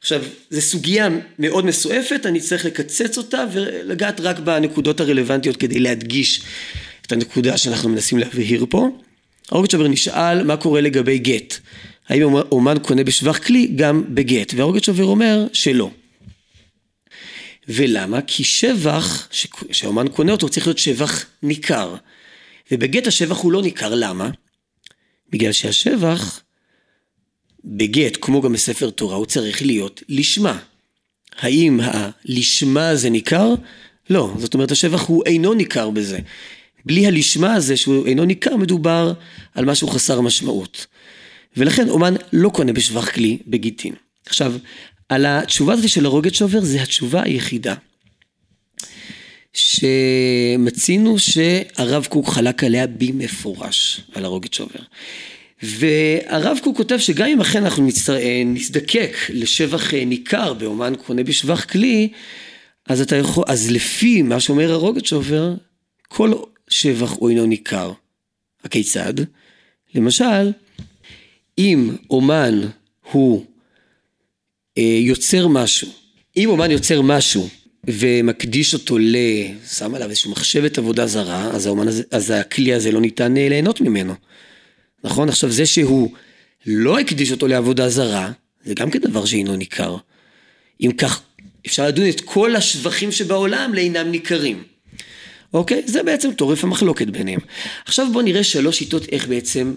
[0.00, 1.08] עכשיו, זו סוגיה
[1.38, 6.42] מאוד מסועפת, אני צריך לקצץ אותה ולגעת רק בנקודות הרלוונטיות כדי להדגיש
[7.06, 8.88] את הנקודה שאנחנו מנסים להבהיר פה.
[9.50, 11.58] הרוגצ'ובר נשאל מה קורה לגבי גט.
[12.08, 14.54] האם אומן קונה בשבח כלי גם בגט?
[14.56, 15.90] והרוגצ'ובר אומר שלא.
[17.68, 18.22] ולמה?
[18.22, 19.28] כי שבח
[19.72, 21.94] שהאומן קונה אותו צריך להיות שבח ניכר.
[22.70, 24.30] ובגט השבח הוא לא ניכר, למה?
[25.30, 26.40] בגלל שהשבח
[27.64, 30.58] בגט, כמו גם בספר תורה, הוא צריך להיות לשמה.
[31.38, 33.54] האם הלשמה הזה ניכר?
[34.10, 34.34] לא.
[34.38, 36.18] זאת אומרת, השבח הוא אינו ניכר בזה.
[36.84, 39.12] בלי הלשמה הזה, שהוא אינו ניכר, מדובר
[39.54, 40.86] על משהו חסר משמעות.
[41.56, 43.94] ולכן אומן לא קונה בשבח כלי בגיטין.
[44.26, 44.54] עכשיו,
[45.08, 47.74] על התשובה הזאת של הרוגת שובר, זה התשובה היחידה.
[49.52, 54.80] שמצינו שהרב קוק חלק עליה במפורש, על הרוגת שובר.
[55.62, 58.16] והרב קוק כותב שגם אם אכן אנחנו נצטר...
[58.44, 62.08] נזדקק לשבח אה, ניכר באומן קונה בשבח כלי,
[62.86, 65.54] אז אתה יכול, אז לפי מה שאומר הרוגצ'ובר,
[66.08, 66.32] כל
[66.68, 67.92] שבח הוא אינו ניכר.
[68.64, 69.14] הכיצד?
[69.94, 70.52] למשל,
[71.58, 72.60] אם אומן
[73.12, 73.44] הוא
[74.78, 75.88] אה, יוצר משהו,
[76.36, 77.48] אם אומן יוצר משהו
[77.86, 79.16] ומקדיש אותו ל...
[79.70, 83.48] שם עליו איזשהו מחשבת עבודה זרה, אז, האומן הזה, אז הכלי הזה לא ניתן אה,
[83.48, 84.14] ליהנות ממנו.
[85.04, 85.28] נכון?
[85.28, 86.10] עכשיו זה שהוא
[86.66, 88.32] לא הקדיש אותו לעבודה זרה,
[88.64, 89.96] זה גם כן דבר שאינו ניכר.
[90.80, 91.22] אם כך,
[91.66, 94.62] אפשר לדון את כל השבחים שבעולם לאינם ניכרים.
[95.54, 95.82] אוקיי?
[95.86, 97.40] זה בעצם טורף המחלוקת ביניהם.
[97.86, 99.74] עכשיו בואו נראה שלוש שיטות איך בעצם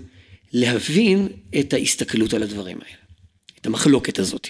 [0.54, 1.28] להבין
[1.60, 2.98] את ההסתכלות על הדברים האלה.
[3.62, 4.48] את המחלוקת הזאת.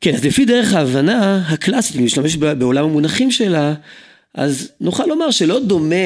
[0.00, 3.74] כן, אז לפי דרך ההבנה הקלאסית, אם נשתמש בעולם המונחים שלה,
[4.34, 5.96] אז נוכל לומר שלא דומה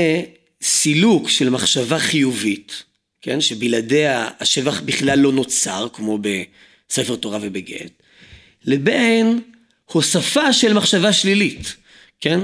[0.62, 2.82] סילוק של מחשבה חיובית,
[3.26, 7.90] כן, שבלעדיה השבח בכלל לא נוצר, כמו בספר תורה ובגט,
[8.64, 9.40] לבין
[9.92, 11.76] הוספה של מחשבה שלילית,
[12.20, 12.40] כן?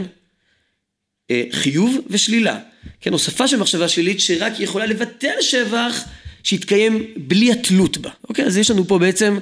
[1.31, 2.59] אה, חיוב ושלילה,
[3.01, 3.13] כן?
[3.13, 6.05] הוספה של מחשבה שלילית שרק יכולה לבטל שבח
[6.43, 8.45] שיתקיים בלי התלות בה, אוקיי?
[8.45, 9.39] אז יש לנו פה בעצם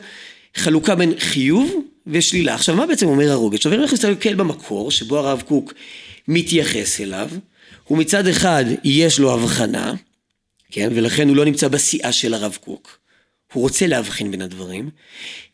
[0.55, 2.55] חלוקה בין חיוב ושלילה.
[2.55, 3.59] עכשיו, מה בעצם אומר הרוגת?
[3.59, 5.75] עכשיו, אנחנו נסתכל במקור שבו הרב קוק
[6.29, 7.31] מתייחס אליו,
[7.85, 9.95] הוא מצד אחד יש לו הבחנה,
[10.71, 10.89] כן?
[10.95, 12.99] ולכן הוא לא נמצא בשיאה של הרב קוק.
[13.53, 14.91] הוא רוצה להבחין בין הדברים.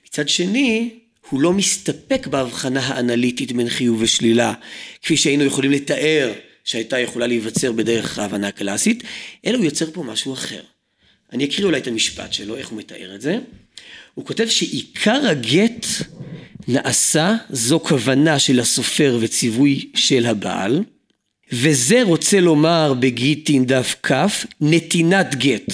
[0.07, 0.90] מצד שני,
[1.31, 4.55] הוא לא מסתפק בהבחנה האנליטית בין חיוב ושלילה,
[5.02, 6.33] כפי שהיינו יכולים לתאר
[6.64, 9.02] שהייתה יכולה להיווצר בדרך ההבנה הקלאסית,
[9.46, 10.61] אלא הוא יוצר פה משהו אחר.
[11.33, 13.38] אני אקריא אולי את המשפט שלו, איך הוא מתאר את זה.
[14.14, 15.87] הוא כותב שעיקר הגט
[16.68, 20.83] נעשה, זו כוונה של הסופר וציווי של הבעל,
[21.52, 24.12] וזה רוצה לומר בגיטין דף כ,
[24.61, 25.72] נתינת גט.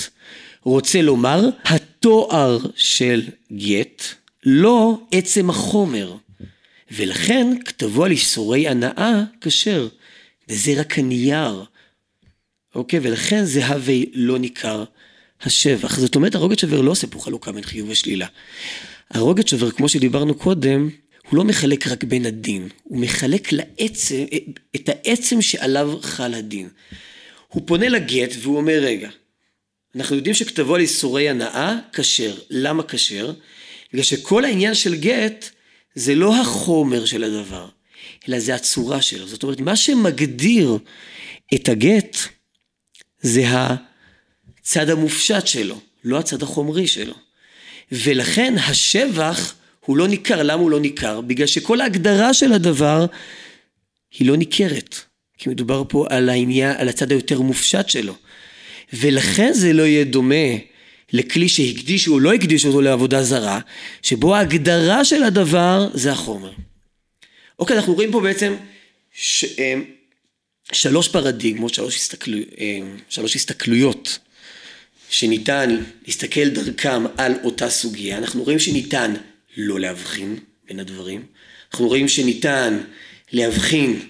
[0.62, 4.02] רוצה לומר, התואר של גט,
[4.44, 6.16] לא עצם החומר.
[6.90, 9.88] ולכן כתבו על איסורי הנאה כשר,
[10.48, 11.64] וזה רק הנייר.
[12.74, 13.00] אוקיי?
[13.02, 14.85] ולכן זה הווה לא ניכר
[15.42, 15.98] השבח.
[15.98, 18.26] זאת אומרת, הרוגת שבר לא עושה פה חלוקה בין חיוב ושלילה.
[19.11, 20.88] הרוגת שבר, כמו שדיברנו קודם,
[21.33, 24.25] הוא לא מחלק רק בין הדין, הוא מחלק לעצם,
[24.77, 26.68] את העצם שעליו חל הדין.
[27.49, 29.11] הוא פונה לגט והוא אומר, רגע,
[29.97, 32.35] אנחנו יודעים שכתבו על איסורי הנאה כשר.
[32.51, 33.33] למה כשר?
[33.92, 35.51] בגלל שכל העניין של גט
[35.95, 37.68] זה לא החומר של הדבר,
[38.29, 39.27] אלא זה הצורה שלו.
[39.27, 40.79] זאת אומרת, מה שמגדיר
[41.55, 42.16] את הגט
[43.21, 47.14] זה הצד המופשט שלו, לא הצד החומרי שלו.
[47.92, 49.55] ולכן השבח
[49.87, 50.42] הוא לא ניכר.
[50.42, 51.21] למה הוא לא ניכר?
[51.21, 53.07] בגלל שכל ההגדרה של הדבר
[54.18, 55.01] היא לא ניכרת.
[55.38, 58.14] כי מדובר פה על העניין, על הצד היותר מופשט שלו.
[58.92, 60.45] ולכן זה לא יהיה דומה
[61.12, 63.61] לכלי שהקדישו או לא הקדישו אותו לעבודה זרה,
[64.03, 66.53] שבו ההגדרה של הדבר זה החומר.
[67.59, 68.55] אוקיי, אנחנו רואים פה בעצם
[69.12, 69.45] ש...
[69.59, 69.75] אה,
[70.73, 72.31] שלוש פרדיגמות, שלוש, הסתכל...
[72.61, 74.18] אה, שלוש הסתכלויות
[75.11, 78.18] שניתן להסתכל דרכם על אותה סוגיה.
[78.18, 79.14] אנחנו רואים שניתן
[79.56, 80.38] לא להבחין
[80.68, 81.26] בין הדברים.
[81.72, 82.78] אנחנו רואים שניתן
[83.32, 84.00] להבחין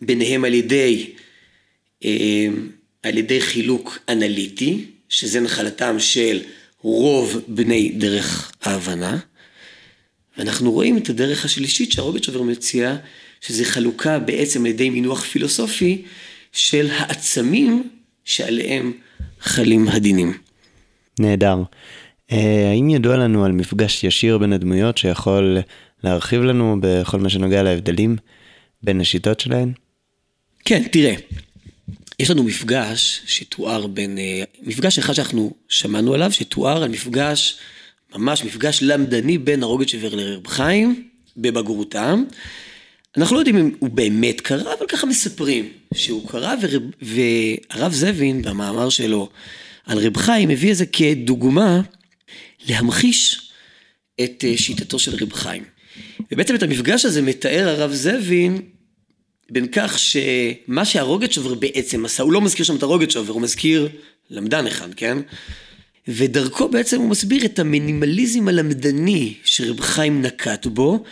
[0.00, 1.10] ביניהם על ידי,
[2.04, 2.46] אה,
[3.02, 6.42] על ידי חילוק אנליטי, שזה נחלתם של
[6.82, 9.18] רוב בני דרך ההבנה.
[10.38, 12.96] ואנחנו רואים את הדרך השלישית שהרובצ'ובר מציע,
[13.40, 16.02] שזה חלוקה בעצם על ידי מינוח פילוסופי
[16.52, 17.90] של העצמים
[18.24, 18.92] שעליהם
[19.40, 20.38] חלים הדינים.
[21.18, 21.56] נהדר.
[22.32, 25.58] אה, האם ידוע לנו על מפגש ישיר בין הדמויות שיכול
[26.04, 28.16] להרחיב לנו בכל מה שנוגע להבדלים
[28.82, 29.72] בין השיטות שלהן?
[30.64, 31.14] כן, תראה.
[32.18, 37.58] יש לנו מפגש שתואר בין, אה, מפגש אחד שאנחנו שמענו עליו, שתואר על מפגש,
[38.14, 42.24] ממש מפגש למדני בין הרוגצ'בר לרב חיים בבגרותם.
[43.16, 48.42] אנחנו לא יודעים אם הוא באמת קרה, אבל ככה מספרים שהוא קרה, ורב, והרב זבין
[48.42, 49.28] במאמר שלו
[49.86, 51.80] על רב חיים הביא את זה כדוגמה
[52.68, 53.50] להמחיש
[54.20, 55.64] את אה, שיטתו של רב חיים.
[56.32, 58.62] ובעצם את המפגש הזה מתאר הרב זבין
[59.50, 63.88] בין כך שמה שהרוגצ'ובר בעצם עשה, הוא לא מזכיר שם את הרוגצ'ובר, הוא מזכיר
[64.30, 65.18] למדן אחד, כן?
[66.08, 71.04] ודרכו בעצם הוא מסביר את המינימליזם הלמדני שרב חיים נקט בו,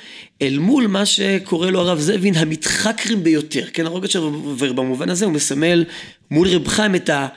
[0.43, 3.87] אל מול מה שקורא לו הרב זבין המתחקרים ביותר, כן?
[3.87, 5.85] הרוגצ'ובר במובן הזה הוא מסמל
[6.31, 7.29] מול רב חיים את ה...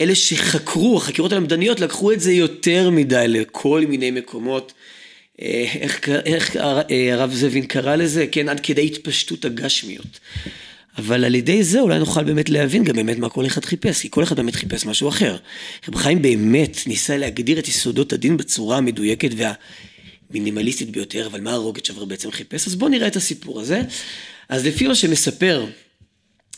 [0.00, 4.72] אלה שחקרו, החקירות הלמדניות לקחו את זה יותר מדי לכל מיני מקומות.
[5.42, 8.26] אה, איך, איך אה, הרב זבין קרא לזה?
[8.32, 10.20] כן, עד כדי התפשטות הגשמיות.
[10.98, 14.08] אבל על ידי זה אולי נוכל באמת להבין גם באמת מה כל אחד חיפש, כי
[14.10, 15.36] כל אחד באמת חיפש משהו אחר.
[15.88, 19.30] רב חיים באמת ניסה להגדיר את יסודות הדין בצורה המדויקת
[20.30, 22.66] והמינימליסטית ביותר, אבל מה הרוגת שבר בעצם חיפש?
[22.66, 23.82] אז בואו נראה את הסיפור הזה.
[24.48, 25.66] אז לפי מה שמספר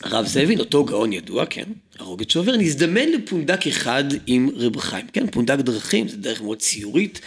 [0.03, 1.63] הרב זבין, אותו גאון ידוע, כן,
[1.99, 5.07] הרוגת שעובר, נזדמן לפונדק אחד עם רב חיים.
[5.13, 7.21] כן, פונדק דרכים, זה דרך מאוד ציורית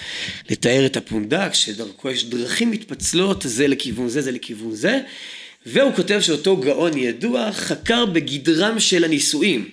[0.50, 5.00] לתאר את הפונדק, שדרכו יש דרכים מתפצלות, זה לכיוון זה, זה לכיוון זה.
[5.66, 9.68] והוא כותב שאותו גאון ידוע חקר בגדרם של הנישואים.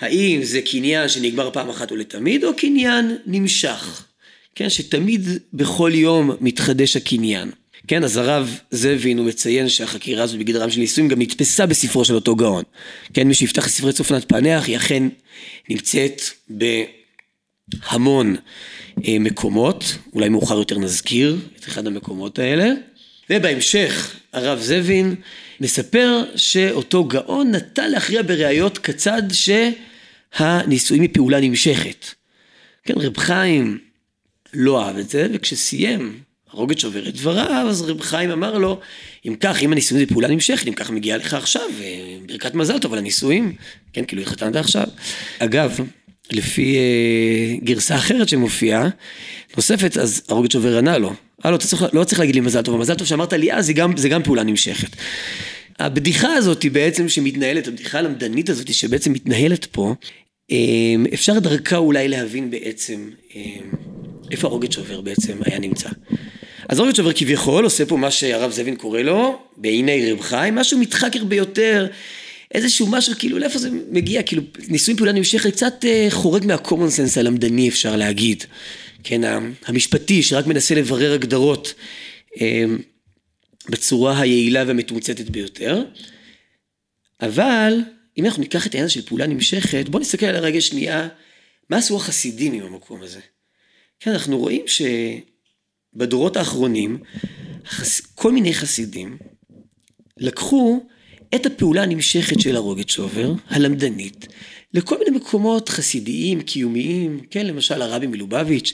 [0.00, 4.04] האם זה קניין שנגמר פעם אחת ולתמיד, או קניין נמשך.
[4.54, 7.50] כן, שתמיד בכל יום מתחדש הקניין.
[7.88, 12.14] כן, אז הרב זבין הוא מציין שהחקירה הזו בגדרם של נישואים גם נתפסה בספרו של
[12.14, 12.62] אותו גאון.
[13.14, 15.08] כן, מי שיפתח את ספרי צופנת פענח היא אכן
[15.68, 18.36] נמצאת בהמון
[19.06, 22.72] אה, מקומות, אולי מאוחר יותר נזכיר את אחד המקומות האלה.
[23.30, 25.14] ובהמשך הרב זבין
[25.60, 32.06] מספר שאותו גאון נטה להכריע בראיות כצד שהנישואים היא פעולה נמשכת.
[32.84, 33.78] כן, רב חיים
[34.54, 36.20] לא אהב את זה, וכשסיים
[36.52, 38.80] הרוגת שובר את דבריו, אז רב חיים אמר לו,
[39.26, 42.78] אם כך, אם הנישואים זה פעולה נמשכת, אם כך מגיעה לך עכשיו אה, ברכת מזל
[42.78, 43.52] טוב על הנישואים,
[43.92, 44.86] כן, כאילו התחתנת עכשיו.
[45.38, 45.80] אגב,
[46.32, 48.88] לפי אה, גרסה אחרת שמופיעה,
[49.56, 51.12] נוספת, אז הרוגת שובר ענה לו,
[51.44, 53.72] אה, לא, צריך, לא צריך להגיד לי מזל טוב, המזל טוב שאמרת לי אז, זה
[53.72, 54.96] גם, זה גם פעולה נמשכת.
[55.78, 59.94] הבדיחה הזאת בעצם שמתנהלת, הבדיחה הלמדנית הזאת שבעצם מתנהלת פה,
[60.50, 60.56] אה,
[61.14, 63.40] אפשר דרכה אולי להבין בעצם אה,
[64.32, 65.88] איפה הרוגת שובר בעצם היה נמצא.
[66.68, 70.78] אז רוגת שובר כביכול עושה פה מה שהרב זבין קורא לו, בעיני רב חיים, משהו
[70.78, 71.86] מתחקר ביותר
[72.54, 74.22] איזשהו משהו, כאילו, לאיפה זה מגיע?
[74.22, 78.44] כאילו, ניסויים פעולה נמשכת קצת אה, חורג מהקומון סנס הלמדני, אפשר להגיד.
[79.04, 79.20] כן,
[79.66, 81.74] המשפטי, שרק מנסה לברר הגדרות
[82.40, 82.64] אה,
[83.68, 85.82] בצורה היעילה והמתומצתת ביותר.
[87.20, 87.80] אבל,
[88.18, 91.08] אם אנחנו ניקח את העניין של פעולה נמשכת, בואו נסתכל על הרגע שנייה,
[91.70, 93.20] מה עשו החסידים עם המקום הזה?
[94.04, 94.64] כן, אנחנו רואים
[95.94, 96.98] שבדורות האחרונים,
[98.14, 99.16] כל מיני חסידים
[100.16, 100.80] לקחו
[101.34, 104.26] את הפעולה הנמשכת של הרוגצ'ובר, הלמדנית,
[104.74, 108.72] לכל מיני מקומות חסידיים, קיומיים, כן, למשל הרבי מלובביץ',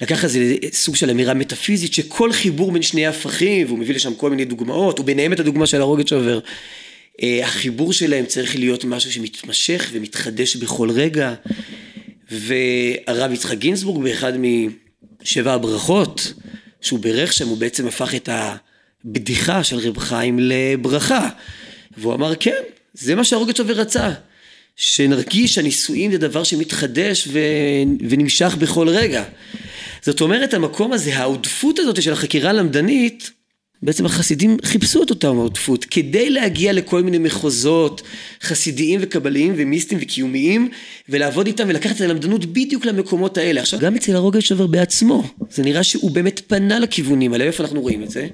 [0.00, 4.30] לקח איזה סוג של אמירה מטאפיזית שכל חיבור בין שני הפכים, והוא מביא לשם כל
[4.30, 6.40] מיני דוגמאות, וביניהם את הדוגמה של הרוגצ'ובר,
[7.22, 11.34] אה, החיבור שלהם צריך להיות משהו שמתמשך ומתחדש בכל רגע,
[12.30, 14.32] והרב יצחק גינזבורג באחד
[15.22, 16.32] משבע הברכות,
[16.80, 21.28] שהוא בירך שם, הוא בעצם הפך את הבדיחה של רב חיים לברכה.
[21.96, 22.62] והוא אמר, כן,
[22.94, 24.12] זה מה שהרוגצ'ובר רצה.
[24.76, 27.38] שנרגיש שהנישואים זה דבר שמתחדש ו...
[28.08, 29.24] ונמשך בכל רגע.
[30.02, 33.30] זאת אומרת, המקום הזה, העודפות הזאת של החקירה הלמדנית,
[33.82, 38.02] בעצם החסידים חיפשו את אותה העודפות כדי להגיע לכל מיני מחוזות
[38.42, 40.68] חסידיים וקבליים ומיסטיים וקיומיים
[41.08, 43.60] ולעבוד איתם ולקחת את הלמדנות בדיוק למקומות האלה.
[43.60, 48.02] עכשיו, גם אצל הרוגצ'ובר בעצמו, זה נראה שהוא באמת פנה לכיוונים האלה, איפה אנחנו רואים
[48.02, 48.26] את זה?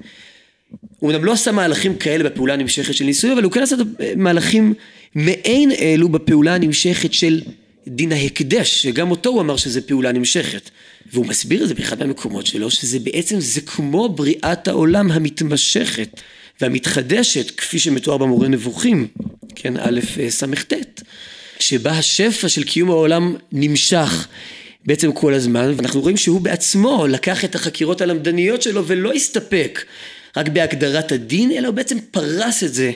[0.99, 3.75] הוא גם לא עשה מהלכים כאלה בפעולה הנמשכת של ניסוי, אבל הוא כן עשה
[4.15, 4.73] מהלכים
[5.15, 7.41] מעין אלו בפעולה הנמשכת של
[7.87, 10.69] דין ההקדש, שגם אותו הוא אמר שזה פעולה נמשכת.
[11.13, 16.21] והוא מסביר את זה באחד מהמקומות שלו, שזה בעצם, זה כמו בריאת העולם המתמשכת
[16.61, 19.07] והמתחדשת, כפי שמתואר במורה נבוכים,
[19.55, 20.73] כן, א' ס"ט,
[21.59, 24.27] שבה השפע של קיום העולם נמשך
[24.85, 29.85] בעצם כל הזמן, ואנחנו רואים שהוא בעצמו לקח את החקירות הלמדניות שלו ולא הסתפק
[30.37, 32.91] רק בהגדרת הדין, אלא הוא בעצם פרס את זה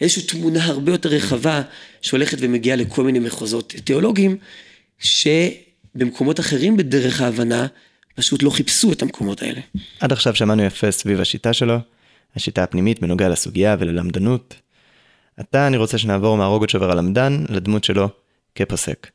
[0.00, 1.62] איזושהי תמונה הרבה יותר רחבה
[2.00, 4.36] שהולכת ומגיעה לכל מיני מחוזות תיאולוגיים,
[4.98, 7.66] שבמקומות אחרים בדרך ההבנה
[8.14, 9.60] פשוט לא חיפשו את המקומות האלה.
[10.00, 11.76] עד עכשיו שמענו יפה סביב השיטה שלו,
[12.36, 14.54] השיטה הפנימית בנוגע לסוגיה וללמדנות.
[15.36, 18.08] עתה אני רוצה שנעבור מהרוגות שובר הלמדן לדמות שלו
[18.54, 19.10] כפוסק.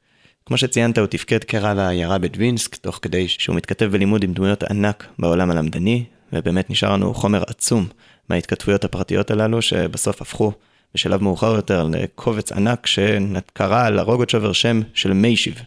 [0.45, 5.05] כמו שציינת, הוא תפקד כרב העיירה בדווינסק, תוך כדי שהוא מתכתב בלימוד עם דמויות ענק
[5.19, 7.87] בעולם הלמדני, ובאמת נשאר לנו חומר עצום
[8.29, 10.51] מההתכתבויות הפרטיות הללו, שבסוף הפכו
[10.93, 15.61] בשלב מאוחר יותר לקובץ ענק שקרא לרוגוצ'ובר שם של מיישיב.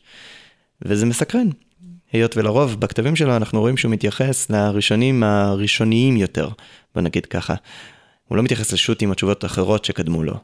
[0.83, 1.49] וזה מסקרן,
[2.13, 6.49] היות ולרוב בכתבים שלו אנחנו רואים שהוא מתייחס לראשונים הראשוניים יותר,
[6.95, 7.55] בוא נגיד ככה.
[8.29, 10.35] הוא לא מתייחס לשו"תים או תשובות אחרות שקדמו לו.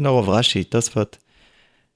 [0.00, 1.16] לרוב רש"י, תוספות.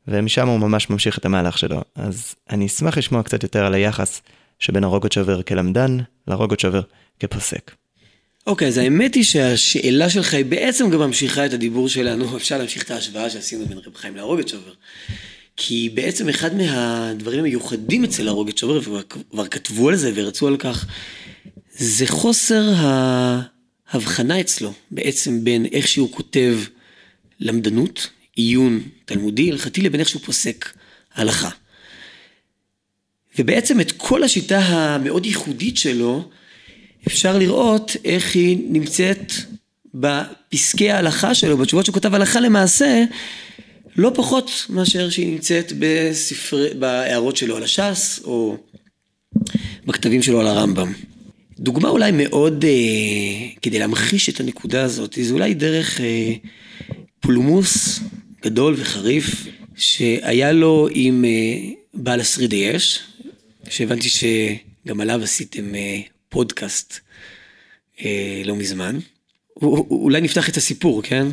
[0.09, 1.83] ומשם הוא ממש ממשיך את המהלך שלו.
[1.95, 4.23] אז אני אשמח לשמוע קצת יותר על היחס
[4.63, 5.99] שבין הרוגוצ'ובר כלמדן
[6.29, 6.83] לרוגוצ'ובר
[7.21, 7.71] כפוסק.
[8.47, 12.83] אוקיי, אז האמת היא שהשאלה שלך היא בעצם גם ממשיכה את הדיבור שלנו, אפשר להמשיך
[12.83, 14.73] את ההשוואה שעשינו בין רב חיים להרוגצ'ובר.
[15.57, 20.87] כי בעצם אחד מהדברים המיוחדים אצל הרוגצ'ובר, וכבר כתבו על זה ורצו על כך,
[21.73, 22.63] זה חוסר
[23.89, 26.59] ההבחנה אצלו בעצם בין איך שהוא כותב
[27.41, 30.73] למדנות, עיון תלמודי, הלכתי, לבין איך שהוא פוסק
[31.15, 31.51] הלכה.
[33.39, 36.29] ובעצם את כל השיטה המאוד ייחודית שלו,
[37.07, 39.33] אפשר לראות איך היא נמצאת
[39.95, 43.05] בפסקי ההלכה שלו, בתשובות שהוא כותב הלכה למעשה,
[43.97, 46.67] לא פחות מאשר שהיא נמצאת בספר...
[46.79, 48.57] בהערות שלו על הש"ס, או
[49.87, 50.93] בכתבים שלו על הרמב"ם.
[51.59, 56.33] דוגמה אולי מאוד, אה, כדי להמחיש את הנקודה הזאת, זה אולי דרך אה,
[57.21, 58.01] פולמוס
[58.43, 63.01] גדול וחריף, שהיה לו עם אה, בעל השרידי אש,
[63.73, 67.01] שהבנתי שגם עליו עשיתם אה, פודקאסט
[68.05, 68.99] אה, לא מזמן.
[69.63, 71.27] אולי נפתח את הסיפור, כן?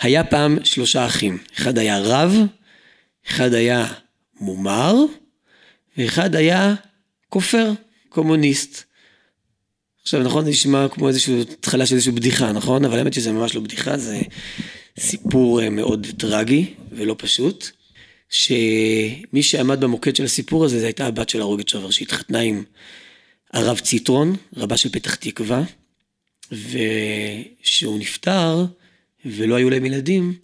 [0.00, 1.38] היה פעם שלושה אחים.
[1.58, 2.32] אחד היה רב,
[3.28, 3.86] אחד היה
[4.40, 4.94] מומר,
[5.96, 6.74] ואחד היה
[7.28, 7.72] כופר,
[8.08, 8.82] קומוניסט.
[10.02, 12.84] עכשיו, נכון, זה נשמע כמו איזושהי התחלה של איזושהי בדיחה, נכון?
[12.84, 14.20] אבל האמת שזה ממש לא בדיחה, זה
[14.98, 17.70] סיפור אה, מאוד טרגי ולא פשוט.
[18.30, 22.64] שמי שעמד במוקד של הסיפור הזה, זו הייתה הבת של הרוגת שובר, שהתחתנה עם
[23.52, 25.62] הרב ציטרון, רבה של פתח תקווה,
[26.52, 28.64] וכשהוא נפטר
[29.24, 30.34] ולא היו להם ילדים,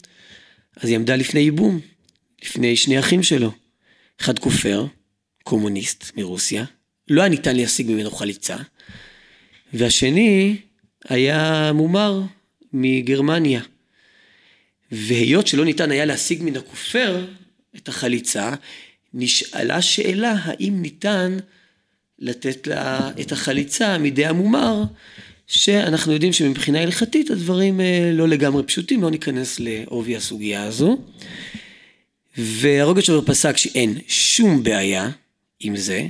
[0.77, 1.81] אז היא עמדה לפני ייבום,
[2.43, 3.53] לפני שני אחים שלו.
[4.21, 4.87] אחד כופר,
[5.43, 6.65] קומוניסט מרוסיה,
[7.09, 8.57] לא היה ניתן להשיג ממנו חליצה,
[9.73, 10.57] והשני
[11.09, 12.23] היה מומר
[12.73, 13.61] מגרמניה.
[14.93, 17.27] והיות שלא ניתן היה להשיג מן הכופר
[17.77, 18.55] את החליצה,
[19.15, 21.37] נשאלה שאלה האם ניתן
[22.19, 24.83] לתת לה את החליצה מידי המומר,
[25.47, 30.99] שאנחנו יודעים שמבחינה הלכתית הדברים אה, לא לגמרי פשוטים, לא ניכנס לעובי הסוגיה הזו.
[32.37, 35.11] והרוגת שובר פסק שאין שום בעיה
[35.61, 36.07] עם זה,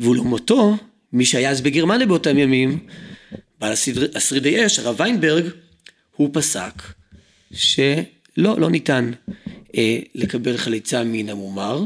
[0.00, 0.76] ולעומתו,
[1.12, 2.78] מי שהיה אז בגרמניה באותם ימים,
[3.60, 3.72] בעל
[4.14, 5.44] השרידי אש, הרב ויינברג,
[6.16, 6.82] הוא פסק
[7.52, 8.00] שלא,
[8.36, 9.10] לא ניתן
[10.14, 11.84] לקבל חליצה מן המומר,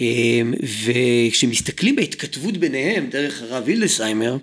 [0.00, 0.42] אה,
[0.84, 4.36] וכשמסתכלים בהתכתבות ביניהם דרך הרב הילדסיימר,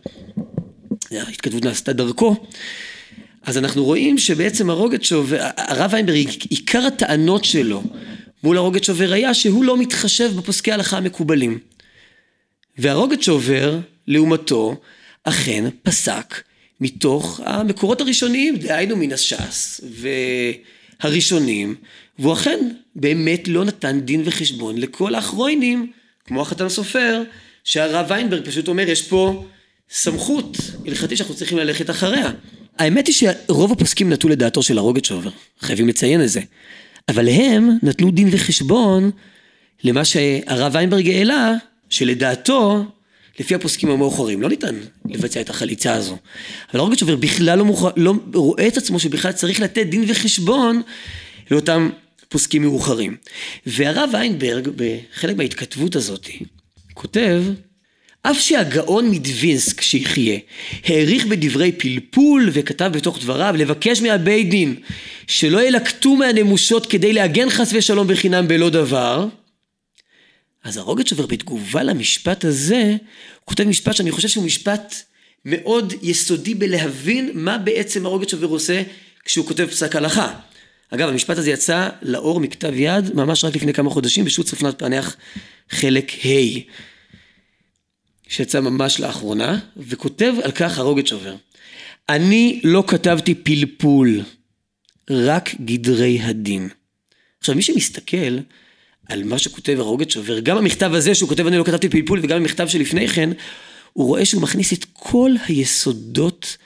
[1.12, 2.36] ההתכתבות נעשתה דרכו,
[3.44, 7.84] אז אנחנו רואים שבעצם הרוגת שובר, הרב ויינברג, עיקר הטענות שלו
[8.44, 11.60] מול הרוגת שובר היה שהוא לא מתחשב בפוסקי ההלכה המקובלים.
[12.78, 14.76] והרוגת שובר, לעומתו,
[15.24, 16.42] אכן פסק
[16.82, 19.82] מתוך המקורות הראשוניים, דהיינו מן הש"ס
[21.04, 21.76] והראשונים,
[22.20, 22.60] והוא אכן
[22.96, 25.92] באמת לא נתן דין וחשבון לכל האחרונים,
[26.26, 27.24] כמו החתן סופר,
[27.64, 29.46] שהרב ויינברג פשוט אומר, יש פה
[29.90, 32.32] סמכות הלכתית שאנחנו צריכים ללכת אחריה.
[32.78, 35.30] האמת היא שרוב הפוסקים נטו לדעתו של הרוגת שובר,
[35.60, 36.42] חייבים לציין את זה.
[37.10, 39.12] אבל הם נתנו דין וחשבון
[39.84, 41.54] למה שהרב ויינברג העלה,
[41.90, 42.86] שלדעתו,
[43.40, 44.76] לפי הפוסקים המאוחרים, לא ניתן
[45.10, 46.18] לבצע את החליצה הזו.
[46.72, 50.82] אבל הרוגת שובר בכלל לא, מוכר, לא רואה את עצמו שבכלל צריך לתת דין וחשבון
[51.52, 51.90] לאותם
[52.30, 53.18] פוסקים מאוחרים.
[53.66, 56.28] והרב ויינברג, בחלק מההתכתבות הזאת,
[56.94, 57.44] כותב
[58.22, 60.40] אף שהגאון מדווינסק שיחיה
[60.86, 64.76] העריך בדברי פלפול וכתב בתוך דבריו לבקש מהבית דין
[65.28, 69.28] שלא ילקטו מהנמושות כדי להגן חס ושלום בחינם בלא דבר
[70.64, 72.96] אז הרוגצ'ובר בתגובה למשפט הזה
[73.46, 74.96] כותב משפט שאני חושב שהוא משפט
[75.46, 78.84] מאוד יסודי בלהבין מה בעצם הרוגצ'ובר עושה
[79.26, 80.40] כשהוא כותב פסק הלכה
[80.90, 85.16] אגב המשפט הזה יצא לאור מכתב יד ממש רק לפני כמה חודשים בשו"ת צפנת פענח
[85.70, 86.60] חלק ה'
[88.28, 91.36] שיצא ממש לאחרונה, וכותב על כך הרוגת שובר.
[92.10, 94.22] אני לא כתבתי פלפול,
[95.10, 96.70] רק גדרי הדין.
[97.40, 98.38] עכשיו מי שמסתכל
[99.10, 102.38] על מה שכותב הרוגת שובר, גם המכתב הזה שהוא כותב אני לא כתבתי פלפול וגם
[102.38, 103.30] המכתב שלפני כן,
[103.94, 106.58] הוא רואה שהוא מכניס את כל היסודות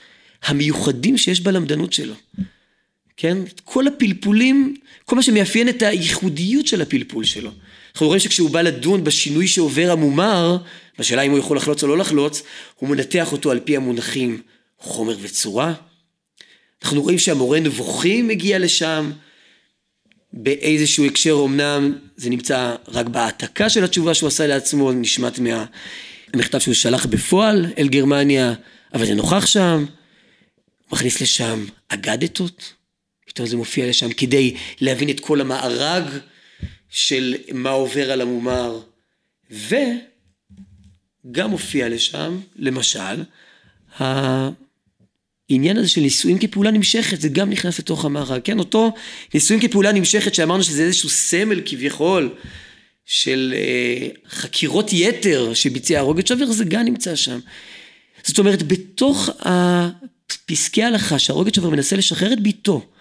[0.44, 2.14] המיוחדים שיש בלמדנות שלו.
[3.18, 3.38] כן?
[3.64, 7.52] כל הפלפולים, כל מה שמאפיין את הייחודיות של הפלפול שלו.
[7.94, 10.58] אנחנו רואים שכשהוא בא לדון בשינוי שעובר המומר,
[11.00, 12.44] בשאלה אם הוא יכול לחלוץ או לא לחלוץ,
[12.76, 14.42] הוא מנתח אותו על פי המונחים
[14.80, 15.74] חומר וצורה.
[16.84, 19.12] אנחנו רואים שהמורה נבוכים מגיע לשם,
[20.34, 26.74] באיזשהו הקשר אמנם זה נמצא רק בהעתקה של התשובה שהוא עשה לעצמו, נשמט מהמכתב שהוא
[26.74, 28.54] שלח בפועל אל גרמניה,
[28.94, 29.86] אבל זה נוכח שם,
[30.92, 32.74] מכניס לשם אגדתות,
[33.34, 36.04] פתאום זה מופיע לשם כדי להבין את כל המארג
[36.90, 38.80] של מה עובר על המומר,
[39.52, 43.24] וגם מופיע לשם, למשל,
[43.98, 48.94] העניין הזה של נישואים כפעולה נמשכת, זה גם נכנס לתוך המארג, כן, אותו
[49.34, 52.36] נישואים כפעולה נמשכת שאמרנו שזה איזשהו סמל כביכול
[53.06, 57.40] של אה, חקירות יתר שביצע הרוגת שובר, זה גם נמצא שם.
[58.24, 59.30] זאת אומרת, בתוך
[60.46, 62.93] פסקי ההלכה שהרוגת שובר מנסה לשחרר את ביתו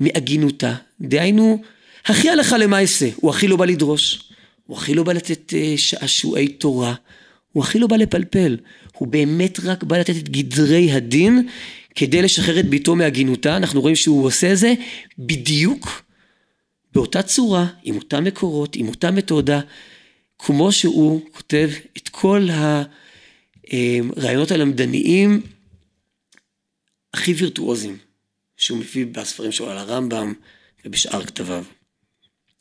[0.00, 1.62] מעגינותה, דהיינו
[2.04, 4.32] הכי הלכה למעשה, הוא הכי לא בא לדרוש,
[4.66, 6.94] הוא הכי לא בא לתת אה, שעשועי תורה,
[7.52, 8.56] הוא הכי לא בא לפלפל,
[8.92, 11.48] הוא באמת רק בא לתת את גדרי הדין
[11.94, 14.74] כדי לשחרר את ביתו מהגינותה, אנחנו רואים שהוא עושה זה
[15.18, 16.02] בדיוק
[16.94, 19.60] באותה צורה, עם אותם מקורות, עם אותה מתודה,
[20.38, 22.48] כמו שהוא כותב את כל
[23.70, 25.40] הרעיונות הלמדניים
[27.14, 27.96] הכי וירטואוזיים
[28.56, 30.32] שהוא מביא בספרים שלו על הרמב"ם
[30.84, 31.64] ובשאר כתביו.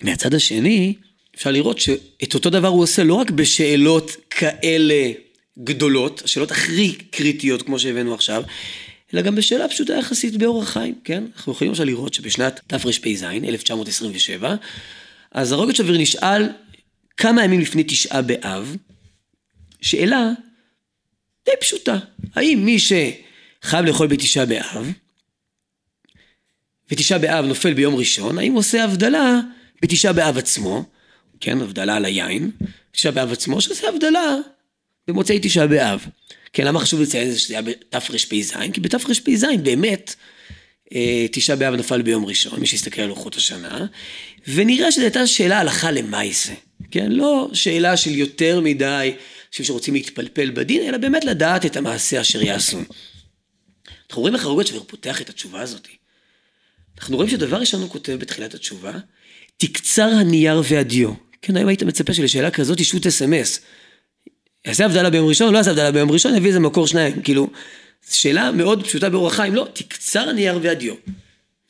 [0.02, 0.94] מהצד השני,
[1.36, 5.12] אפשר לראות שאת אותו דבר הוא עושה לא רק בשאלות כאלה
[5.60, 8.44] גדולות, השאלות הכי קריטיות כמו שהבאנו עכשיו,
[9.14, 11.24] אלא גם בשאלה פשוטה יחסית באורח חיים, כן?
[11.36, 14.56] אנחנו יכולים עכשיו לראות שבשנת תרפ"ז, 1927,
[15.32, 16.50] אז הרוגת שביר נשאל
[17.18, 18.76] כמה ימים לפני תשעה באב,
[19.82, 20.32] שאלה
[21.46, 21.98] די פשוטה,
[22.36, 24.92] האם מי שחייב לאכול בתשעה באב,
[26.92, 29.40] ותשעה באב נופל ביום ראשון, האם הוא עושה הבדלה
[29.82, 30.84] בתשעה באב עצמו,
[31.40, 32.52] כן, הבדלה על היין,
[32.92, 34.36] תשעה באב עצמו, שעושה הבדלה
[35.08, 36.06] במוצאי תשעה באב.
[36.54, 38.54] כן, למה חשוב לציין את זה שזה היה בתרפ"ז?
[38.74, 40.16] כי בתרפ"ז באמת
[40.96, 43.86] אה, תשעה באב נפל ביום ראשון, מי שיסתכל על לוחות השנה,
[44.48, 46.54] ונראה שזו הייתה שאלה הלכה למעשה,
[46.92, 47.12] כן?
[47.12, 49.14] לא שאלה של יותר מדי
[49.50, 52.78] אנשים שרוצים להתפלפל בדין, אלא באמת לדעת את המעשה אשר יעשו.
[54.10, 55.88] אנחנו רואים איך הרוגת שובר פותח את התשובה הזאת.
[57.02, 58.92] אנחנו רואים שדבר ראשון הוא כותב בתחילת התשובה,
[59.58, 61.14] תקצר הנייר והדיו.
[61.42, 63.60] כן, היום היית מצפה שלשאלה כזאת שו"ת אס.אם.אס.
[64.66, 67.22] יעשה הבדלה ביום ראשון, לא יעשה הבדלה ביום ראשון, יביא איזה מקור שניים.
[67.22, 67.50] כאילו,
[68.12, 70.94] שאלה מאוד פשוטה באורח חיים, לא, תקצר הנייר והדיו.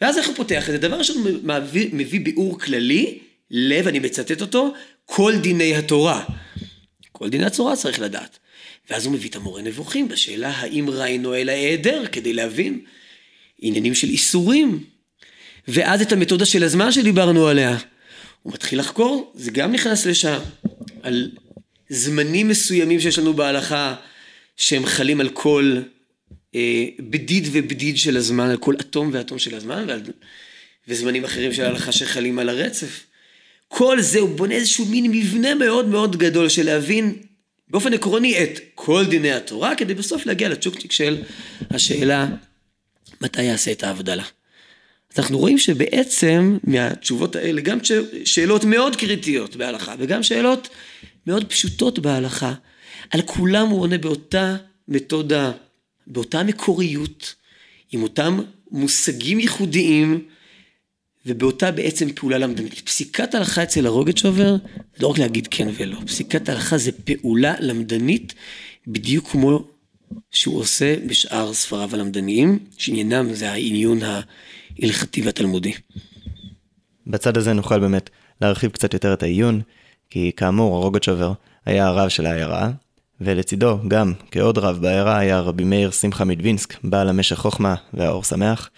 [0.02, 0.78] ואז איך הוא פותח את זה?
[0.78, 3.20] דבר ראשון מביא, מביא ביאור כללי,
[3.52, 4.74] לב, אני מצטט אותו,
[5.06, 6.24] כל דיני התורה.
[7.12, 8.40] כל דיני התורה צריך לדעת.
[8.90, 12.80] ואז הוא מביא את המורה נבוכים בשאלה האם ראינו אל ההיעדר, כדי להבין
[13.60, 14.91] עניינים של איסורים.
[15.68, 17.78] ואז את המתודה של הזמן שדיברנו עליה.
[18.44, 20.40] הוא מתחיל לחקור, זה גם נכנס לשם,
[21.04, 21.32] על
[21.90, 23.96] זמנים מסוימים שיש לנו בהלכה,
[24.58, 25.82] שהם חלים על כל
[26.56, 30.02] אה, בדיד ובדיד של הזמן, על כל אטום ואטום של הזמן, ועל,
[30.88, 33.06] וזמנים אחרים של ההלכה שחלים על הרצף.
[33.68, 37.16] כל זה הוא בונה איזשהו מין מבנה מאוד מאוד גדול של להבין
[37.68, 41.24] באופן עקרוני את כל דיני התורה, כדי בסוף להגיע לצ'וקצ'יק של
[41.70, 42.28] השאלה
[43.22, 44.24] מתי יעשה את ההבדלה.
[45.14, 47.78] אז אנחנו רואים שבעצם מהתשובות האלה, גם
[48.26, 50.70] שאלות מאוד קריטיות בהלכה, וגם שאלות
[51.28, 52.54] מאוד פשוטות בהלכה,
[53.10, 54.56] על כולם הוא עונה באותה
[54.88, 55.52] מתודה,
[56.08, 57.36] באותה מקוריות,
[57.92, 58.40] עם אותם
[58.72, 60.24] מושגים ייחודיים,
[61.26, 62.80] ובאותה בעצם פעולה למדנית.
[62.80, 64.56] פסיקת הלכה אצל הרוגצ'ובר,
[64.98, 68.34] זה לא רק להגיד כן ולא, פסיקת הלכה זה פעולה למדנית,
[68.88, 69.68] בדיוק כמו
[70.32, 74.00] שהוא עושה בשאר ספריו הלמדניים, שעניינם זה העניון
[74.80, 75.74] ההלכתי והתלמודי.
[77.08, 78.10] בצד הזה נוכל באמת
[78.42, 79.62] להרחיב קצת יותר את העיון,
[80.10, 81.34] כי כאמור הרוגצ'ובר
[81.66, 82.70] היה הרב של העיירה,
[83.22, 88.70] ולצידו גם כעוד רב בעיירה היה רבי מאיר שמחה מדווינסק, בעל המשך חוכמה והאור שמח,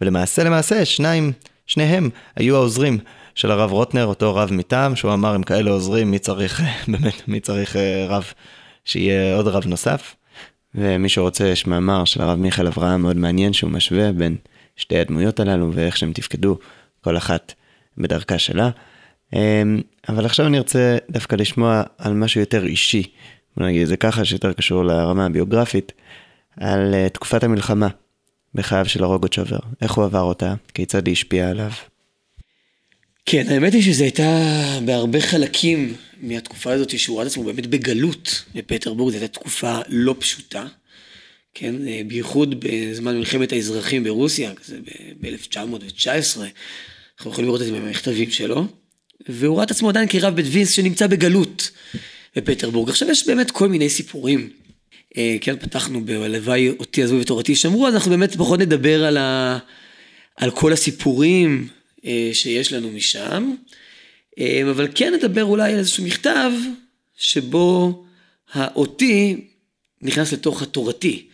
[0.00, 1.32] ולמעשה למעשה שניים
[1.66, 2.98] שניהם היו העוזרים
[3.34, 7.40] של הרב רוטנר, אותו רב מטעם, שהוא אמר, אם כאלה עוזרים, מי צריך, באמת, מי
[7.40, 8.24] צריך אה, רב,
[8.84, 10.14] שיהיה עוד רב נוסף.
[10.74, 14.36] ומי שרוצה, יש מאמר של הרב מיכאל אברהם מאוד מעניין, שהוא משווה בין
[14.78, 16.58] שתי הדמויות הללו ואיך שהם תפקדו,
[17.00, 17.54] כל אחת
[17.98, 18.70] בדרכה שלה.
[19.32, 23.02] אמ, אבל עכשיו אני רוצה דווקא לשמוע על משהו יותר אישי,
[23.56, 25.92] בוא נגיד זה ככה, שיותר קשור לרמה הביוגרפית,
[26.56, 27.88] על אה, תקופת המלחמה.
[28.54, 29.58] בחייו של הרוגוצ'ובר?
[29.82, 30.54] איך הוא עבר אותה?
[30.74, 31.70] כיצד היא השפיעה עליו?
[33.26, 34.40] כן, האמת היא שזו הייתה
[34.84, 40.14] בהרבה חלקים מהתקופה הזאת שהוא ראה את עצמו באמת בגלות בפטרבורג, זו הייתה תקופה לא
[40.18, 40.66] פשוטה,
[41.54, 41.74] כן,
[42.06, 44.78] בייחוד בזמן מלחמת האזרחים ברוסיה, זה
[45.20, 46.40] ב-1919,
[47.18, 48.66] אנחנו יכולים לראות את זה במכתבים שלו,
[49.28, 51.70] והוא ראה את עצמו עדיין כרב בית וינסק שנמצא בגלות
[52.36, 52.88] בפטרבורג.
[52.88, 54.50] עכשיו יש באמת כל מיני סיפורים
[55.16, 59.58] אה, כן, פתחנו ב"הלוואי אותי עזבו ותורתי שמרו", אז אנחנו באמת פחות נדבר על, ה...
[60.36, 61.68] על כל הסיפורים
[62.04, 63.54] אה, שיש לנו משם,
[64.38, 66.50] אה, אבל כן נדבר אולי על איזשהו מכתב
[67.16, 68.04] שבו
[68.52, 69.48] האותי
[70.02, 71.26] נכנס לתוך התורתי.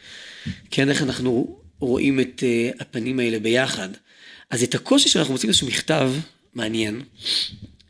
[0.70, 2.42] כן, איך אנחנו רואים את
[2.80, 3.88] הפנים האלה ביחד.
[4.50, 6.12] אז את הקושי שאנחנו מוצאים איזשהו מכתב
[6.54, 7.02] מעניין,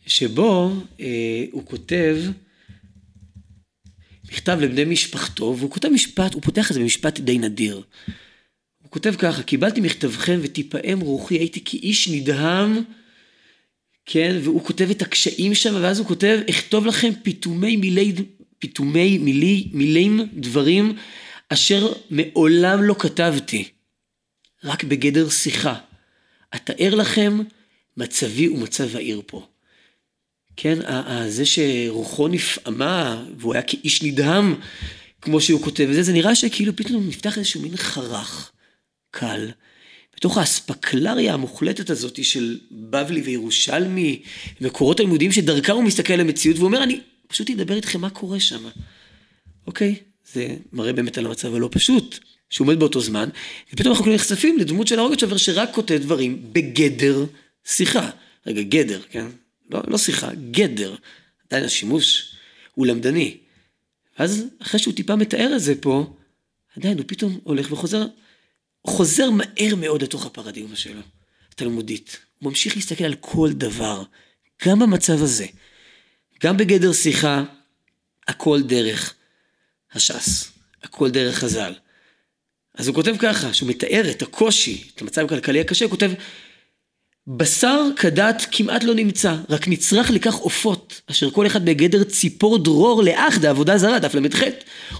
[0.06, 0.72] שבו
[1.52, 2.18] הוא כותב,
[4.32, 7.82] מכתב לבני משפחתו, והוא כותב משפט, הוא פותח את זה במשפט די נדיר.
[8.82, 12.82] הוא כותב ככה, קיבלתי מכתבכם ותפעם רוחי, הייתי כאיש נדהם,
[14.06, 18.12] כן, והוא כותב את הקשיים שם, ואז הוא כותב, אכתוב לכם פיתומי מילי,
[18.64, 20.96] פיתומי מילי, מילים דברים
[21.48, 23.68] אשר מעולם לא כתבתי,
[24.64, 25.74] רק בגדר שיחה.
[26.54, 27.40] אתאר לכם
[27.96, 29.46] מצבי ומצב העיר פה.
[30.56, 30.78] כן,
[31.28, 34.54] זה שרוחו נפעמה, והוא היה כאיש נדהם,
[35.20, 38.52] כמו שהוא כותב וזה, זה נראה שכאילו פתאום נפתח איזשהו מין חרך,
[39.10, 39.50] קל,
[40.16, 44.22] בתוך האספקלריה המוחלטת הזאת של בבלי וירושלמי,
[44.60, 48.68] מקורות הלימודיים שדרכם הוא מסתכל על המציאות ואומר, אני פשוט אדבר איתכם מה קורה שם.
[49.66, 49.94] אוקיי?
[50.32, 52.18] זה מראה באמת על המצב הלא פשוט,
[52.50, 53.28] שהוא עומד באותו זמן,
[53.72, 57.24] ופתאום אנחנו נחשפים לדמות של ההורגת שובר שרק כותב דברים בגדר
[57.64, 58.10] שיחה.
[58.46, 59.26] רגע, גדר, כן?
[59.70, 60.94] לא, לא שיחה, גדר.
[61.48, 62.34] עדיין השימוש
[62.74, 63.36] הוא למדני.
[64.18, 66.14] ואז אחרי שהוא טיפה מתאר את זה פה,
[66.76, 68.06] עדיין הוא פתאום הולך וחוזר,
[68.86, 71.00] חוזר מהר מאוד לתוך הפרדיגמה שלו,
[71.52, 72.18] התלמודית.
[72.38, 74.02] הוא ממשיך להסתכל על כל דבר,
[74.66, 75.46] גם במצב הזה,
[76.44, 77.42] גם בגדר שיחה,
[78.28, 79.14] הכל דרך
[79.92, 81.72] הש"ס, הכל דרך חז"ל.
[82.74, 86.10] אז הוא כותב ככה, שהוא מתאר את הקושי, את המצב הכלכלי הקשה, הוא כותב,
[87.26, 93.02] בשר כדת כמעט לא נמצא, רק נצרך לכך עופות, אשר כל אחד בגדר ציפור דרור
[93.02, 94.42] לאח דעבודה זרה, דף ל"ח.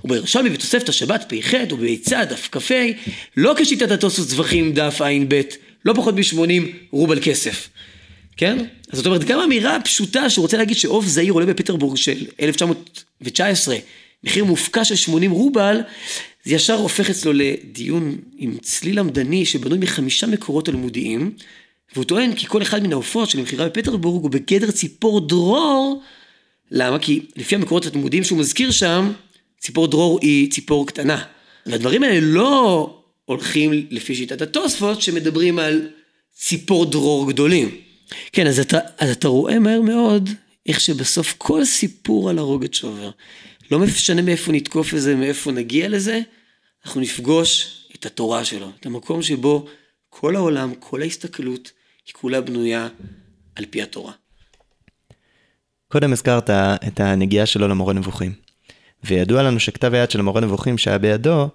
[0.04, 2.74] ובירושלמי ותוספת השבת פ"ח וביצה דף כ"ה,
[3.36, 5.40] לא כשיטת התוספות זבחים דף ע"ב,
[5.84, 7.68] לא פחות מ-80 רובל כסף.
[8.36, 8.58] כן?
[8.58, 13.76] אז זאת אומרת, גם אמירה פשוטה שהוא רוצה להגיד שעוף זעיר עולה בפטרבורג של 1919,
[14.24, 15.80] מחיר מופקע של 80 רובל,
[16.44, 21.32] זה ישר הופך אצלו לדיון עם צליל עמדני שבנוי מחמישה מקורות תלמודיים.
[21.94, 26.02] והוא טוען כי כל אחד מן העופות של המכירה בפטרבורג הוא בגדר ציפור דרור.
[26.70, 26.98] למה?
[26.98, 29.12] כי לפי המקורות התלמודיים שהוא מזכיר שם,
[29.60, 31.24] ציפור דרור היא ציפור קטנה.
[31.66, 32.90] והדברים האלה לא
[33.24, 35.88] הולכים לפי שיטת התוספות שמדברים על
[36.34, 37.83] ציפור דרור גדולים.
[38.32, 40.30] כן, אז אתה, אז אתה רואה מהר מאוד
[40.66, 43.10] איך שבסוף כל סיפור על הרוגת שובר,
[43.70, 46.20] לא משנה מאיפה נתקוף את זה, מאיפה נגיע לזה,
[46.84, 49.66] אנחנו נפגוש את התורה שלו, את המקום שבו
[50.10, 51.70] כל העולם, כל ההסתכלות,
[52.06, 52.88] היא כולה בנויה
[53.56, 54.12] על פי התורה.
[55.88, 56.50] קודם הזכרת
[56.86, 58.32] את הנגיעה שלו למורה נבוכים,
[59.04, 61.48] וידוע לנו שכתב היד של המורה נבוכים שהיה בידו,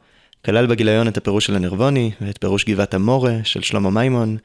[0.46, 4.38] כלל בגיליון את הפירוש של הנרבוני ואת פירוש גבעת המורה של שלמה מימון.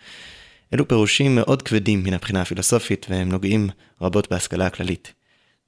[0.74, 3.68] אלו פירושים מאוד כבדים מן הבחינה הפילוסופית והם נוגעים
[4.00, 5.12] רבות בהשכלה הכללית.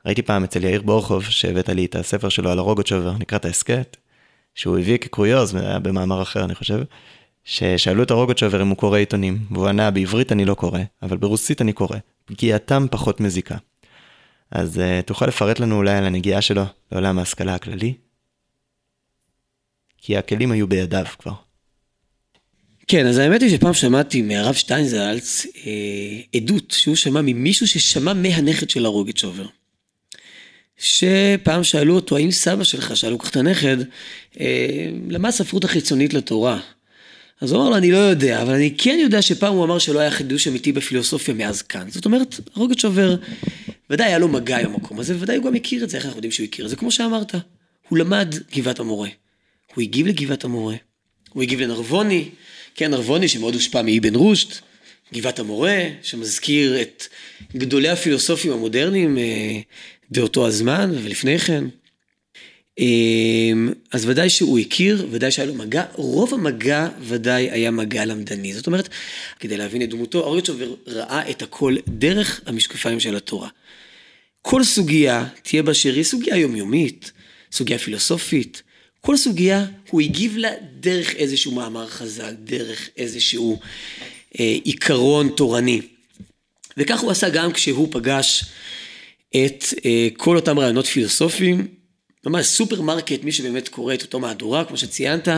[0.06, 3.96] ראיתי פעם אצל יאיר בורחוב שהבאת לי את הספר שלו על הרוגוצ'ובר, נקרא את ההסכת,
[4.54, 6.80] שהוא הביא כקרויוז, זה היה במאמר אחר אני חושב,
[7.44, 11.62] ששאלו את הרוגוצ'ובר אם הוא קורא עיתונים, והוא ענה בעברית אני לא קורא, אבל ברוסית
[11.62, 13.56] אני קורא, פגיעתם פחות מזיקה.
[14.50, 17.94] אז uh, תוכל לפרט לנו אולי על הנגיעה שלו לעולם ההשכלה הכללי?
[19.98, 21.45] כי הכלים היו בידיו כבר.
[22.86, 25.72] כן, אז האמת היא שפעם שמעתי מהרב שטיינזלץ אה,
[26.36, 29.46] עדות שהוא שמע ממישהו ששמע מהנכד של הרוגצ'ובר.
[30.78, 33.76] שפעם שאלו אותו, האם סבא שלך, שאלו כך את הנכד,
[34.40, 36.60] אה, למד ספרות החיצונית לתורה?
[37.40, 39.98] אז הוא אמר לו, אני לא יודע, אבל אני כן יודע שפעם הוא אמר שלא
[40.00, 41.90] היה חידוש אמיתי בפילוסופיה מאז כאן.
[41.90, 43.16] זאת אומרת, הרוגצ'ובר,
[43.90, 46.18] ודאי היה לו מגע עם המקום הזה, וודאי הוא גם הכיר את זה, איך אנחנו
[46.18, 46.76] יודעים שהוא הכיר את זה?
[46.76, 47.34] כמו שאמרת,
[47.88, 49.08] הוא למד גבעת המורה.
[49.74, 50.74] הוא הגיב לגבעת המורה,
[51.32, 52.28] הוא הגיב לנרבוני,
[52.76, 54.60] כן, נרבוני שמאוד הושפע מאבן רושט,
[55.14, 57.06] גבעת המורה, שמזכיר את
[57.56, 59.60] גדולי הפילוסופים המודרניים אה,
[60.10, 61.64] באותו הזמן ולפני כן.
[62.78, 62.84] אה,
[63.92, 68.54] אז ודאי שהוא הכיר, ודאי שהיה לו מגע, רוב המגע ודאי היה מגע למדני.
[68.54, 68.88] זאת אומרת,
[69.40, 73.48] כדי להבין את דמותו, אוריצ'ובר ראה את הכל דרך המשקפיים של התורה.
[74.42, 77.12] כל סוגיה תהיה באשר היא סוגיה יומיומית,
[77.52, 78.62] סוגיה פילוסופית,
[79.06, 80.50] כל סוגיה הוא הגיב לה
[80.80, 83.58] דרך איזשהו מאמר חז"ל, דרך איזשהו
[84.40, 85.80] אה, עיקרון תורני.
[86.76, 88.44] וכך הוא עשה גם כשהוא פגש
[89.30, 91.66] את אה, כל אותם רעיונות פילוסופיים,
[92.26, 95.28] ממש סופרמרקט, מי שבאמת קורא את אותו מהדורה, כמו שציינת,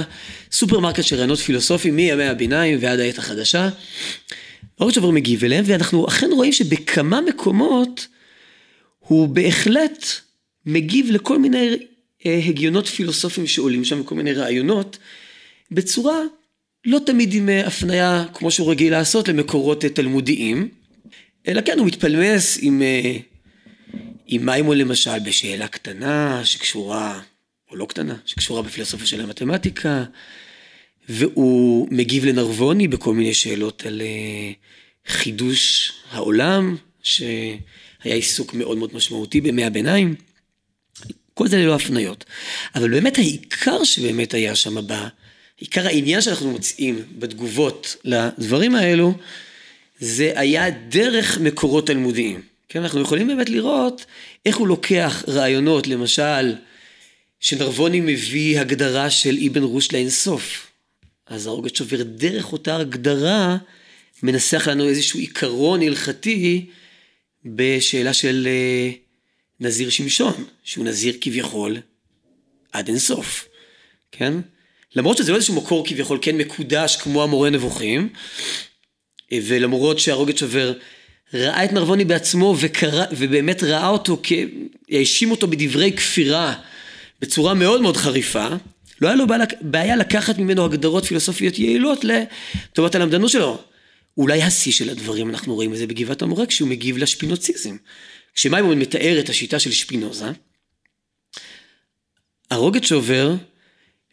[0.52, 3.68] סופרמרקט של רעיונות פילוסופיים מימי הביניים ועד העת החדשה.
[4.80, 8.06] הרוגצ'ובר מגיב אליהם, ואנחנו אכן רואים שבכמה מקומות
[8.98, 10.06] הוא בהחלט
[10.66, 11.76] מגיב לכל מיני
[12.24, 14.98] הגיונות פילוסופיים שעולים שם, כל מיני רעיונות,
[15.70, 16.18] בצורה
[16.84, 20.68] לא תמיד עם אה, הפניה, כמו שהוא רגיל לעשות, למקורות אה, תלמודיים,
[21.48, 22.82] אלא כן, הוא מתפלמס עם,
[24.26, 27.20] עם מימון למשל בשאלה קטנה שקשורה,
[27.70, 30.04] או לא קטנה, שקשורה בפילוסופיה של המתמטיקה,
[31.08, 34.02] והוא מגיב לנרבוני בכל מיני שאלות על
[35.06, 37.58] חידוש העולם, שהיה
[38.02, 40.14] עיסוק מאוד מאוד משמעותי בימי הביניים.
[41.38, 42.24] כל זה ללא הפניות.
[42.74, 45.08] אבל באמת העיקר שבאמת היה שם, בא,
[45.56, 49.14] עיקר העניין שאנחנו מוצאים בתגובות לדברים האלו,
[50.00, 52.42] זה היה דרך מקורות תלמודיים.
[52.68, 54.06] כן, אנחנו יכולים באמת לראות
[54.46, 56.54] איך הוא לוקח רעיונות, למשל,
[57.40, 60.66] שנרבוני מביא הגדרה של אבן רוש לאינסוף.
[61.26, 63.56] אז הרוגת שובר דרך אותה הגדרה
[64.22, 66.66] מנסח לנו איזשהו עיקרון הלכתי
[67.44, 69.07] בשאלה של אה,
[69.60, 71.76] נזיר שמשון, שהוא נזיר כביכול
[72.72, 73.48] עד אינסוף,
[74.12, 74.34] כן?
[74.96, 78.08] למרות שזה לא איזשהו מקור כביכול כן מקודש כמו המורה נבוכים,
[79.32, 80.72] ולמרות שהרוגת שובר
[81.34, 84.22] ראה את נרבוני בעצמו וקרא, ובאמת ראה אותו,
[84.90, 86.54] האשים אותו בדברי כפירה
[87.20, 88.48] בצורה מאוד מאוד חריפה,
[89.00, 89.24] לא היה לו
[89.60, 93.58] בעיה לקחת ממנו הגדרות פילוסופיות יעילות לטובת הלמדנות שלו.
[94.16, 97.76] אולי השיא של הדברים, אנחנו רואים את זה בגבעת המורה, כשהוא מגיב לשפינוציזם.
[98.38, 100.26] כשמיימון מתאר את השיטה של שפינוזה,
[102.50, 103.34] הרוגת שובר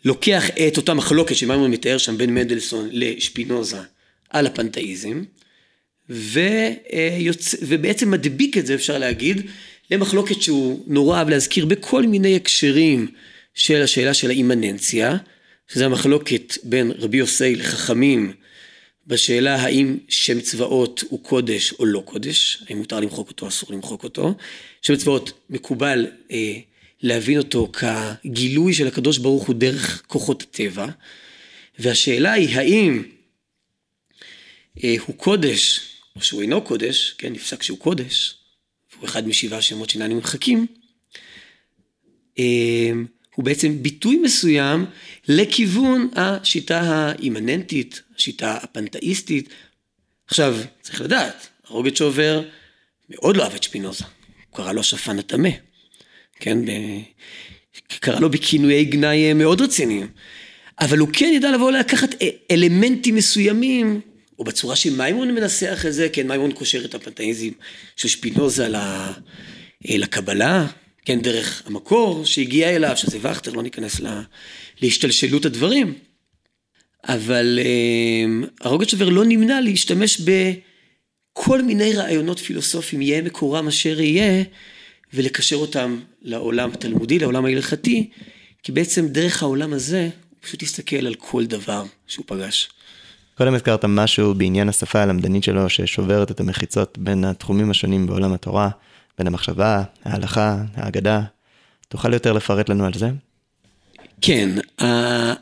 [0.05, 3.78] לוקח את אותה מחלוקת שמיימון מתאר שם בין מנדלסון לשפינוזה
[4.30, 5.23] על הפנתאיזם,
[6.09, 7.55] ויוצ...
[7.61, 9.41] ובעצם מדביק את זה, אפשר להגיד,
[9.91, 13.07] למחלוקת שהוא נורא אהב להזכיר בכל מיני הקשרים
[13.53, 15.17] של השאלה של האימננציה,
[15.67, 18.34] שזה המחלוקת בין רבי יוסי לחכמים
[19.08, 23.74] בשאלה האם שם צבאות הוא קודש או לא קודש, האם מותר למחוק אותו, או אסור
[23.74, 24.36] למחוק אותו.
[24.82, 26.60] שם צבאות מקובל אה,
[27.01, 30.88] להבין אותו כגילוי של הקדוש ברוך הוא דרך כוחות הטבע,
[31.80, 33.03] והשאלה היא האם
[34.84, 35.80] אה, הוא קודש
[36.16, 38.36] או שהוא אינו קודש, כן, נפסק שהוא קודש,
[38.93, 40.66] והוא אחד משבעה שמות שאינם נמחקים,
[42.39, 42.91] אה,
[43.36, 44.86] הוא בעצם ביטוי מסוים
[45.28, 49.49] לכיוון השיטה האימננטית, השיטה הפנתאיסטית.
[50.28, 52.43] עכשיו, צריך לדעת, הרוגצ'ובר
[53.09, 54.03] מאוד לא אהב את שפינוזה,
[54.49, 55.49] הוא קרא לו השפן הטמא,
[56.39, 56.57] כן,
[57.88, 60.07] קרא לו בכינויי גנאי מאוד רציניים.
[60.80, 62.15] אבל הוא כן ידע לבוא לקחת
[62.51, 64.01] אלמנטים מסוימים,
[64.39, 67.49] או בצורה שמימון מנסח את זה, כן, מימון קושר את הפנטאיזם
[67.95, 68.67] של שפינוזה
[69.86, 70.67] לקבלה,
[71.06, 74.22] כן, דרך המקור שהגיע אליו, שזה וכטר, לא ניכנס לה,
[74.82, 75.93] להשתלשלות הדברים.
[77.08, 84.43] אבל אה, הרוגצ'ובר לא נמנע להשתמש בכל מיני רעיונות פילוסופיים, יהיה מקורם אשר יהיה,
[85.14, 88.10] ולקשר אותם לעולם התלמודי, לעולם ההלכתי,
[88.64, 92.70] כי בעצם דרך העולם הזה, הוא פשוט הסתכל על כל דבר שהוא פגש.
[93.38, 98.70] קודם הזכרת משהו בעניין השפה הלמדנית שלו, ששוברת את המחיצות בין התחומים השונים בעולם התורה,
[99.18, 101.22] בין המחשבה, ההלכה, האגדה.
[101.88, 103.09] תוכל יותר לפרט לנו על זה?
[104.22, 104.49] כן,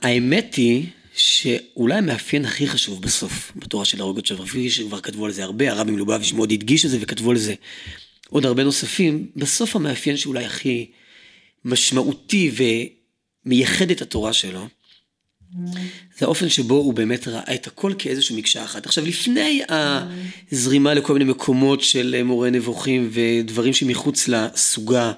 [0.01, 5.43] האמת היא שאולי המאפיין הכי חשוב בסוף, בתורה של הרוגות שברפי, שכבר כתבו על זה
[5.43, 7.53] הרבה, הרבי מלובביץ' מאוד הדגיש את זה וכתבו על זה
[8.29, 10.91] עוד הרבה נוספים, בסוף המאפיין שאולי הכי
[11.65, 12.51] משמעותי
[13.45, 14.67] ומייחד את התורה שלו,
[16.23, 18.85] האופן שבו הוא באמת ראה את הכל כאיזושהי מקשה אחת.
[18.85, 25.11] עכשיו, לפני הזרימה לכל מיני מקומות של מורה נבוכים ודברים שמחוץ לסוגה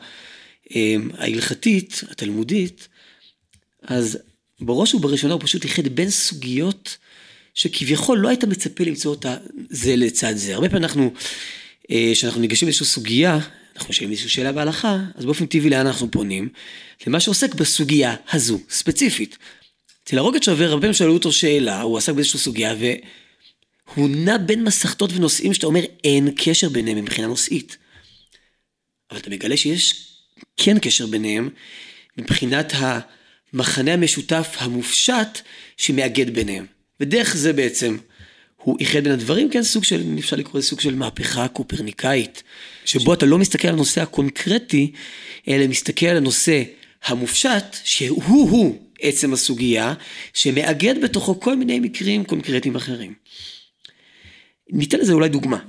[0.75, 2.87] אמ, ההלכתית, התלמודית,
[3.83, 4.17] אז
[4.59, 6.97] בראש ובראשונה הוא פשוט איחד בין סוגיות
[7.53, 9.37] שכביכול לא היית מצפה למצוא אותה
[9.69, 10.53] זה לצד זה.
[10.53, 11.13] הרבה פעמים אנחנו,
[11.91, 13.39] אה, כשאנחנו ניגשים לאיזושהי סוגיה,
[13.75, 16.49] אנחנו שואלים איזושהי שאלה בהלכה, אז באופן טבעי לאן אנחנו פונים?
[17.07, 19.37] למה שעוסק בסוגיה הזו, ספציפית.
[20.05, 24.63] אצל הרוגת שעובר, הרבה פעמים שאלו אותו שאלה, הוא עסק באיזושהי סוגיה, והוא נע בין
[24.63, 27.77] מסכתות ונושאים שאתה אומר, אין קשר ביניהם מבחינה נושאית.
[29.11, 30.07] אבל אתה מגלה שיש
[30.57, 31.49] כן קשר ביניהם,
[32.17, 32.73] מבחינת
[33.53, 35.39] המחנה המשותף המופשט
[35.77, 36.65] שמאגד ביניהם.
[36.99, 37.97] ודרך זה בעצם
[38.55, 42.43] הוא איחד בין הדברים, כן, סוג של, אפשר לקרוא לזה סוג של מהפכה קופרניקאית,
[42.85, 44.91] שבו אתה לא מסתכל על הנושא הקונקרטי,
[45.47, 46.63] אלא מסתכל על הנושא
[47.05, 49.93] המופשט, שהוא-הוא עצם הסוגיה,
[50.33, 53.13] שמאגד בתוכו כל מיני מקרים קונקרטיים אחרים.
[54.69, 55.59] ניתן לזה אולי דוגמה.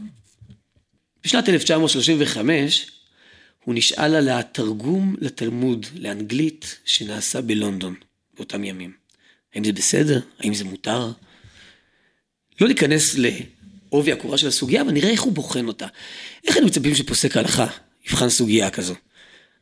[1.25, 2.91] בשנת 1935
[3.65, 7.95] הוא נשאל על התרגום לתלמוד לאנגלית שנעשה בלונדון
[8.37, 8.93] באותם ימים.
[9.55, 10.21] האם זה בסדר?
[10.39, 11.13] האם זה מותר?
[12.61, 15.87] לא ניכנס לעובי הקורה של הסוגיה, אבל נראה איך הוא בוחן אותה.
[16.45, 17.67] איך היינו מצפים שפוסק ההלכה
[18.07, 18.95] יבחן סוגיה כזו?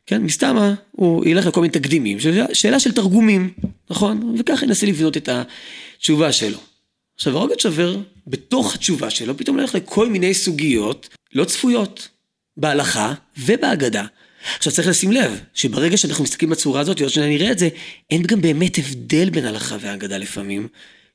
[0.05, 2.17] כן, מסתמה, הוא ילך לכל מיני תקדימים,
[2.53, 3.53] שאלה של תרגומים,
[3.89, 4.35] נכון?
[4.39, 6.57] וככה ינסה לבנות את התשובה שלו.
[7.15, 7.97] עכשיו, הרוגת שובר,
[8.27, 12.07] בתוך התשובה שלו, פתאום הולך לכל מיני סוגיות לא צפויות,
[12.57, 14.05] בהלכה ובהגדה.
[14.57, 17.69] עכשיו צריך לשים לב, שברגע שאנחנו מסתכלים בצורה הזאת, ועוד שניה נראה את זה,
[18.09, 20.67] אין גם באמת הבדל בין הלכה והגדה לפעמים,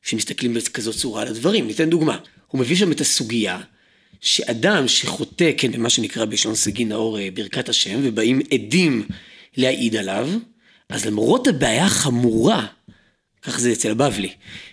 [0.03, 1.67] שמסתכלים בכזאת צורה על הדברים.
[1.67, 2.19] ניתן דוגמה.
[2.47, 3.61] הוא מביא שם את הסוגיה
[4.21, 9.07] שאדם שחוטא, כן, במה שנקרא בלשון סגי נאור אה, ברכת השם, ובאים עדים
[9.57, 10.29] להעיד עליו,
[10.89, 12.67] אז למרות הבעיה החמורה,
[13.43, 14.33] כך זה אצל הבבלי,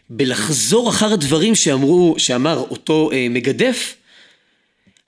[0.10, 3.96] בלחזור אחר הדברים שאמרו, שאמר אותו אה, מגדף,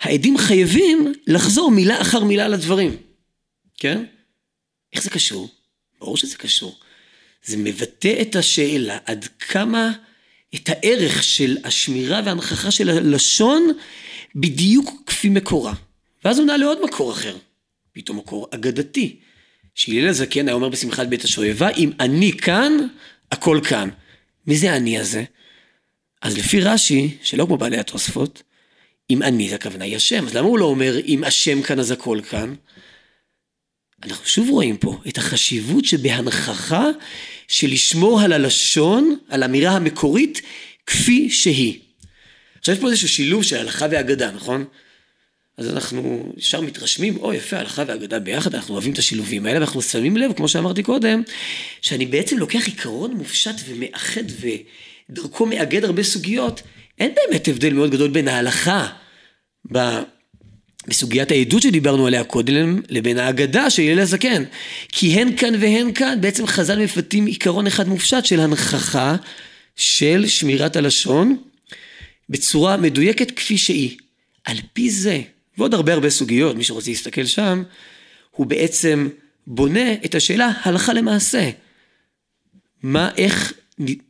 [0.01, 2.95] העדים חייבים לחזור מילה אחר מילה על הדברים,
[3.77, 4.03] כן?
[4.93, 5.49] איך זה קשור?
[5.99, 6.79] ברור שזה קשור.
[7.43, 9.91] זה מבטא את השאלה עד כמה
[10.55, 13.71] את הערך של השמירה והנכחה של הלשון
[14.35, 15.73] בדיוק כפי מקורה.
[16.25, 17.37] ואז הוא נע לעוד מקור אחר,
[17.93, 19.19] פתאום מקור אגדתי.
[19.75, 22.73] שהלל הזקן היה אומר בשמחת בית השואבה, אם אני כאן,
[23.31, 23.89] הכל כאן.
[24.47, 25.23] מי זה אני הזה?
[26.21, 28.43] אז לפי רש"י, שלא כמו בעלי התוספות,
[29.09, 32.19] אם אני הכוונה היא השם, אז למה הוא לא אומר אם השם כאן אז הכל
[32.29, 32.53] כאן?
[34.03, 36.85] אנחנו שוב רואים פה את החשיבות שבהנכחה
[37.47, 40.41] של לשמור על הלשון, על האמירה המקורית,
[40.85, 41.79] כפי שהיא.
[42.69, 44.65] עכשיו יש פה איזשהו שילוב של הלכה ואגדה, נכון?
[45.57, 49.81] אז אנחנו ישר מתרשמים, או יפה, הלכה ואגדה ביחד, אנחנו אוהבים את השילובים האלה, ואנחנו
[49.81, 51.21] שמים לב, כמו שאמרתי קודם,
[51.81, 54.23] שאני בעצם לוקח עיקרון מופשט ומאחד
[55.09, 56.61] ודרכו מאגד הרבה סוגיות,
[56.99, 58.87] אין באמת הבדל מאוד גדול בין ההלכה
[60.87, 64.43] בסוגיית העדות שדיברנו עליה קודם, לבין ההגדה של הלל הזקן.
[64.89, 69.15] כי הן כאן והן כאן, בעצם חז"ל מפתים עיקרון אחד מופשט של הנכחה
[69.75, 71.37] של שמירת הלשון
[72.29, 73.97] בצורה מדויקת כפי שהיא.
[74.43, 75.21] על פי זה,
[75.57, 77.63] ועוד הרבה הרבה סוגיות, מי שרוצה להסתכל שם,
[78.31, 79.09] הוא בעצם
[79.47, 81.49] בונה את השאלה הלכה למעשה.
[82.83, 83.53] מה, איך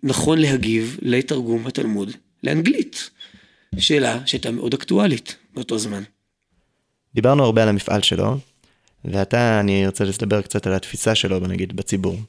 [0.04, 2.12] נכון להגיב לתרגום התלמוד
[2.44, 3.10] לאנגלית?
[3.78, 6.04] שאלה שהייתה מאוד אקטואלית באותו זמן.
[7.16, 8.38] דיברנו הרבה על המפעל שלו,
[9.06, 12.20] ועתה אני ארצה לדבר קצת על התפיסה שלו, נגיד, בציבור.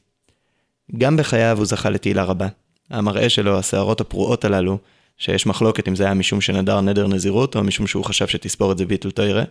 [0.98, 2.48] גם בחייו הוא זכה לתהילה רבה.
[2.90, 4.78] המראה שלו, השערות הפרועות הללו,
[5.20, 8.78] שיש מחלוקת אם זה היה משום שנדר נדר נזירות, או משום שהוא חשב שתספור את
[8.78, 9.44] זה ביטל תוירה.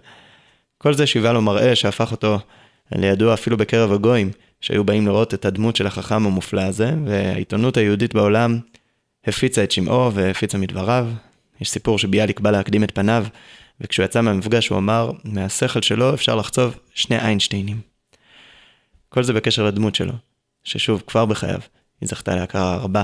[0.78, 2.40] כל זה שיבה לו מראה שהפך אותו
[2.96, 8.14] לידוע אפילו בקרב הגויים, שהיו באים לראות את הדמות של החכם המופלא הזה, והעיתונות היהודית
[8.14, 8.60] בעולם
[9.28, 11.08] הפיצה את שמעו והפיצה מדבריו.
[11.62, 13.26] יש סיפור שביאליק בא להקדים את פניו,
[13.82, 17.82] וכשהוא יצא מהמפגש הוא אמר, מהשכל שלו אפשר לחצוב שני איינשטיינים.
[19.10, 20.14] כל זה בקשר לדמות שלו,
[20.64, 21.60] ששוב, כבר בחייו,
[22.02, 23.04] היא זכתה להכרה רבה.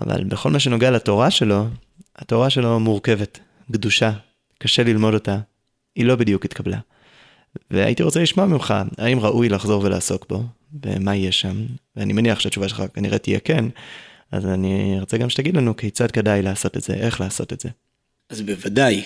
[0.00, 1.66] אבל בכל מה שנוגע לתורה שלו,
[2.16, 3.38] התורה שלו מורכבת,
[3.70, 4.12] גדושה,
[4.58, 5.38] קשה ללמוד אותה,
[5.96, 6.78] היא לא בדיוק התקבלה.
[7.70, 10.42] והייתי רוצה לשמוע ממך, האם ראוי לחזור ולעסוק בו,
[10.82, 13.64] ומה יהיה שם, ואני מניח שהתשובה שלך כנראה תהיה כן,
[14.32, 17.68] אז אני רוצה גם שתגיד לנו כיצד כדאי לעשות את זה, איך לעשות את זה.
[18.30, 19.02] אז בוודאי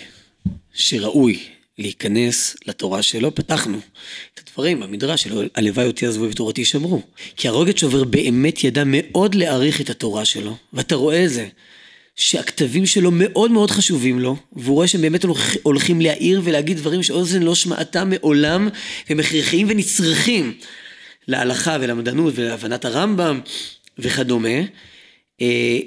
[0.73, 1.41] שראוי
[1.79, 3.79] להיכנס לתורה שלו, פתחנו
[4.35, 7.03] את הדברים במדרש שלו, הלוואי אותי עזבו ותורתי שמרו.
[7.37, 11.49] כי הרוגת שובר באמת ידע מאוד להעריך את התורה שלו, ואתה רואה את זה.
[12.17, 15.25] שהכתבים שלו מאוד מאוד חשובים לו, והוא רואה שהם באמת
[15.63, 18.69] הולכים להעיר ולהגיד דברים שאוזן לא שמעתה מעולם,
[19.09, 20.55] והם הכרחיים ונצרכים
[21.29, 23.41] להלכה ולמדענות ולהבנת הרמב"ם
[23.99, 24.59] וכדומה.
[25.41, 25.79] אה,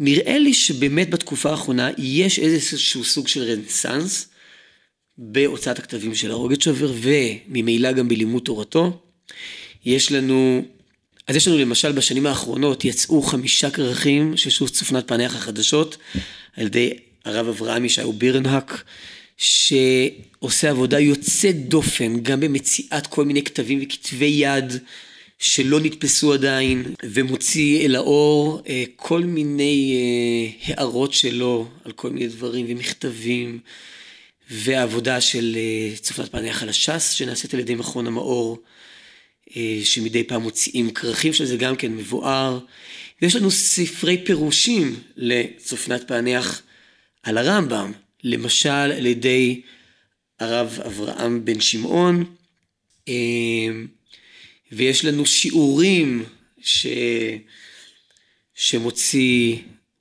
[0.00, 4.28] ונראה לי שבאמת בתקופה האחרונה יש איזשהו סוג של רנסאנס
[5.18, 9.00] בהוצאת הכתבים של הרוגצ'ובר וממילא גם בלימוד תורתו.
[9.84, 10.64] יש לנו
[11.26, 15.96] אז יש לנו למשל בשנים האחרונות יצאו חמישה כרכים של שוב צופנת פענח החדשות
[16.56, 16.90] על ידי
[17.24, 18.82] הרב אברהם ישעיהו בירנהק
[19.36, 24.72] שעושה עבודה יוצאת דופן גם במציאת כל מיני כתבים וכתבי יד
[25.38, 32.26] שלא נתפסו עדיין ומוציא אל האור אה, כל מיני אה, הערות שלו על כל מיני
[32.26, 33.58] דברים ומכתבים
[34.50, 38.58] והעבודה של אה, צופנת על הש"ס שנעשית על ידי מכון המאור
[39.56, 42.58] אה, שמדי פעם מוציאים כרכים של זה גם כן מבואר.
[43.22, 46.62] ויש לנו ספרי פירושים לצופנת פענח
[47.22, 47.92] על הרמב"ם,
[48.24, 49.60] למשל על ידי
[50.40, 52.24] הרב אברהם בן שמעון,
[53.08, 53.14] אה,
[54.72, 56.24] ויש לנו שיעורים
[56.60, 56.86] ש...
[58.54, 59.56] שמוציא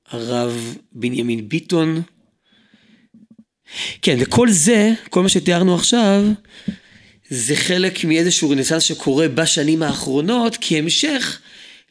[0.07, 2.01] הרב בנימין ביטון.
[4.01, 6.23] כן, וכל זה, כל מה שתיארנו עכשיו,
[7.29, 11.39] זה חלק מאיזשהו רנסנס שקורה בשנים האחרונות כהמשך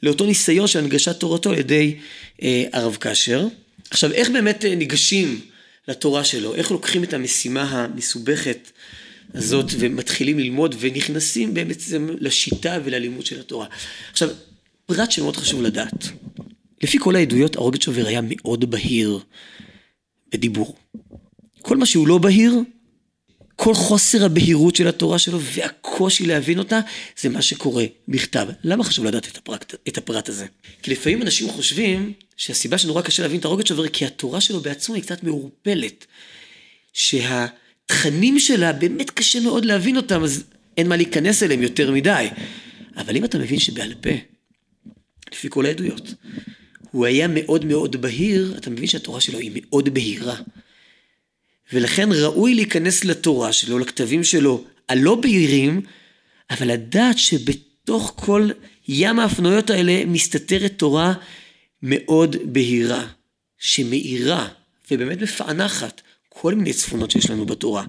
[0.02, 1.96] לאותו ניסיון של הנגשת תורתו על ידי
[2.42, 3.46] אה, הרב קשר.
[3.90, 5.40] עכשיו, איך באמת אה, ניגשים
[5.88, 6.54] לתורה שלו?
[6.54, 8.70] איך לוקחים את המשימה המסובכת
[9.34, 13.66] הזאת ומתחילים ללמוד ונכנסים בעצם לשיטה וללימוד של התורה?
[14.12, 14.28] עכשיו,
[14.86, 16.08] פרט שמאוד חשוב לדעת.
[16.82, 19.20] לפי כל העדויות, הרוגת שובר היה מאוד בהיר
[20.32, 20.76] בדיבור.
[21.62, 22.54] כל מה שהוא לא בהיר,
[23.56, 26.80] כל חוסר הבהירות של התורה שלו והקושי להבין אותה,
[27.20, 28.48] זה מה שקורה בכתב.
[28.64, 30.46] למה חשוב לדעת את הפרט, את הפרט הזה?
[30.82, 34.94] כי לפעמים אנשים חושבים שהסיבה שנורא קשה להבין את הרוגת שובר, כי התורה שלו בעצמו
[34.94, 36.06] היא קצת מעורפלת.
[37.92, 40.44] שהתכנים שלה באמת קשה מאוד להבין אותם, אז
[40.76, 42.28] אין מה להיכנס אליהם יותר מדי.
[42.96, 44.10] אבל אם אתה מבין שבעל פה,
[45.32, 46.14] לפי כל העדויות,
[46.90, 50.36] הוא היה מאוד מאוד בהיר, אתה מבין שהתורה שלו היא מאוד בהירה.
[51.72, 55.80] ולכן ראוי להיכנס לתורה שלו, לכתבים שלו, הלא בהירים,
[56.50, 58.50] אבל לדעת שבתוך כל
[58.88, 61.14] ים ההפנויות האלה מסתתרת תורה
[61.82, 63.06] מאוד בהירה,
[63.58, 64.48] שמאירה
[64.90, 66.02] ובאמת מפענחת
[66.40, 67.84] כל מיני צפונות שיש לנו בתורה,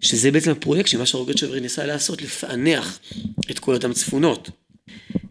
[0.00, 2.98] שזה בעצם הפרויקט שמה שהרוגת שברי ניסה לעשות, לפענח
[3.50, 4.50] את כל אותן צפונות.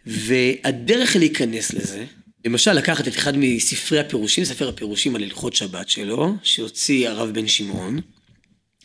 [0.05, 2.05] והדרך להיכנס לזה,
[2.45, 7.47] למשל, לקחת את אחד מספרי הפירושים, ספר הפירושים על הלכות שבת שלו, שהוציא הרב בן
[7.47, 7.99] שמעון,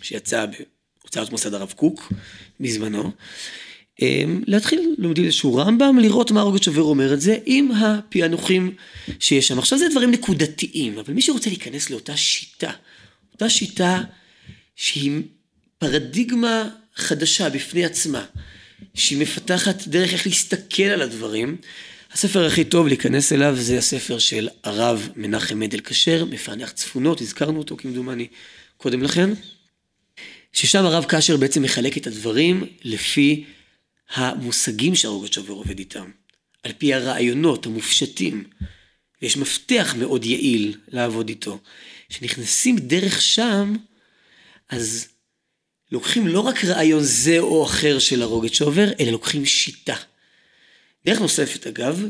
[0.02, 2.12] שיצא בהוצאת מוסד הרב קוק
[2.60, 3.10] בזמנו,
[4.02, 8.74] אמ, להתחיל לומדים איזשהו רמב"ם, לראות מה רוגת שובר אומר את זה, עם הפענוחים
[9.20, 9.58] שיש שם.
[9.58, 12.72] עכשיו זה דברים נקודתיים, אבל מי שרוצה להיכנס לאותה שיטה,
[13.32, 14.00] אותה שיטה
[14.76, 15.22] שהיא
[15.78, 18.24] פרדיגמה חדשה בפני עצמה,
[18.94, 21.56] שהיא מפתחת דרך איך להסתכל על הדברים,
[22.12, 27.58] הספר הכי טוב להיכנס אליו זה הספר של הרב מנחם מדל כשר, מפענח צפונות, הזכרנו
[27.58, 28.26] אותו כמדומני
[28.76, 29.30] קודם לכן,
[30.52, 33.44] ששם הרב כשר בעצם מחלק את הדברים לפי
[34.14, 36.10] המושגים שהרוגת שובר עובד איתם,
[36.62, 38.44] על פי הרעיונות המופשטים,
[39.22, 41.58] ויש מפתח מאוד יעיל לעבוד איתו.
[42.12, 43.76] כשנכנסים דרך שם,
[44.68, 45.08] אז
[45.92, 49.96] לוקחים לא רק רעיון זה או אחר של הרוגת שובר, אלא לוקחים שיטה.
[51.06, 52.02] דרך נוספת אגב,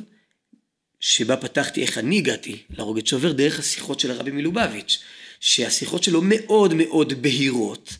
[1.00, 4.98] שבה פתחתי איך אני הגעתי לרוגת שובר, דרך השיחות של הרבי מלובביץ',
[5.40, 7.96] שהשיחות שלו מאוד מאוד בהירות,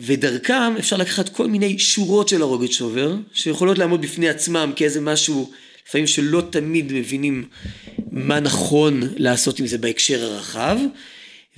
[0.00, 5.52] ודרכם אפשר לקחת כל מיני שורות של הרוגת שובר, שיכולות לעמוד בפני עצמם כאיזה משהו,
[5.86, 7.48] לפעמים שלא תמיד מבינים
[8.10, 10.78] מה נכון לעשות עם זה בהקשר הרחב,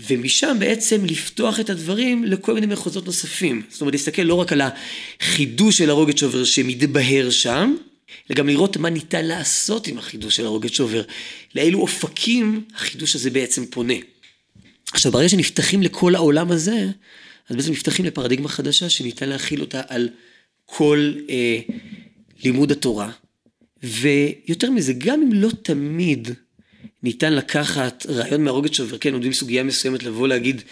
[0.00, 3.62] ומשם בעצם לפתוח את הדברים לכל מיני מחוזות נוספים.
[3.70, 4.62] זאת אומרת, להסתכל לא רק על
[5.20, 7.74] החידוש של הרוגת שובר שמתבהר שם,
[8.30, 11.02] אלא גם לראות מה ניתן לעשות עם החידוש של הרוגת שובר,
[11.54, 13.94] לאילו אופקים החידוש הזה בעצם פונה.
[14.92, 16.86] עכשיו, ברגע שנפתחים לכל העולם הזה,
[17.48, 20.08] אז בעצם נפתחים לפרדיגמה חדשה שניתן להכיל אותה על
[20.64, 21.58] כל אה,
[22.44, 23.10] לימוד התורה.
[23.82, 26.28] ויותר מזה, גם אם לא תמיד
[27.06, 30.62] ניתן לקחת רעיון מהרוגת שובר, כן, עומדים סוגיה מסוימת לבוא להגיד,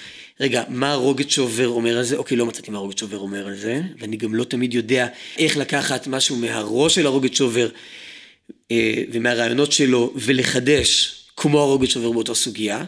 [0.40, 2.16] רגע, מה הרוגת שובר אומר על זה?
[2.16, 5.06] אוקיי, לא מצאתי מה הרוגת שובר אומר על זה, ואני גם לא תמיד יודע
[5.38, 7.68] איך לקחת משהו מהראש של הרוגת שובר
[8.70, 12.84] אה, ומהרעיונות שלו ולחדש כמו הרוגת שובר באותה סוגיה.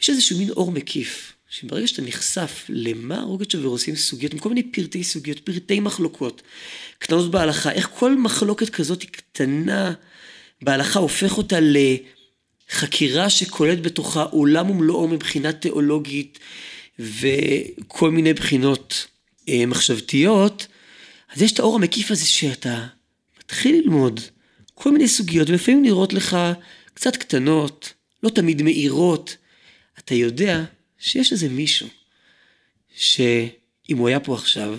[0.00, 4.48] יש איזשהו מין אור מקיף, שברגע שאתה נחשף למה הרוגת שובר עושים סוגיות, עם כל
[4.48, 6.42] מיני פרטי סוגיות, פרטי מחלוקות,
[6.98, 9.92] קטנות בהלכה, איך כל מחלוקת כזאת היא קטנה
[10.62, 11.76] בהלכה הופך אותה ל...
[12.70, 16.38] חקירה שכוללת בתוכה עולם ומלואו מבחינה תיאולוגית
[16.98, 19.06] וכל מיני בחינות
[19.48, 20.66] אה, מחשבתיות,
[21.34, 22.86] אז יש את האור המקיף הזה שאתה
[23.38, 24.20] מתחיל ללמוד
[24.74, 26.36] כל מיני סוגיות, ולפעמים נראות לך
[26.94, 27.92] קצת קטנות,
[28.22, 29.36] לא תמיד מאירות.
[29.98, 30.64] אתה יודע
[30.98, 31.88] שיש איזה מישהו
[32.96, 34.78] שאם הוא היה פה עכשיו,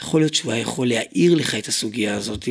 [0.00, 2.48] יכול להיות שהוא היה יכול להאיר לך את הסוגיה הזאת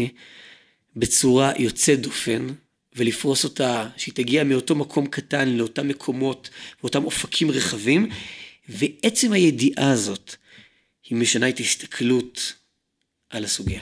[0.96, 2.48] בצורה יוצאת דופן,
[2.96, 6.50] ולפרוס אותה, שהיא תגיע מאותו מקום קטן לאותם מקומות
[6.82, 8.10] ואותם אופקים רחבים,
[8.70, 10.36] ועצם הידיעה הזאת
[11.10, 12.54] היא משנה את ההסתכלות
[13.30, 13.82] על הסוגיה.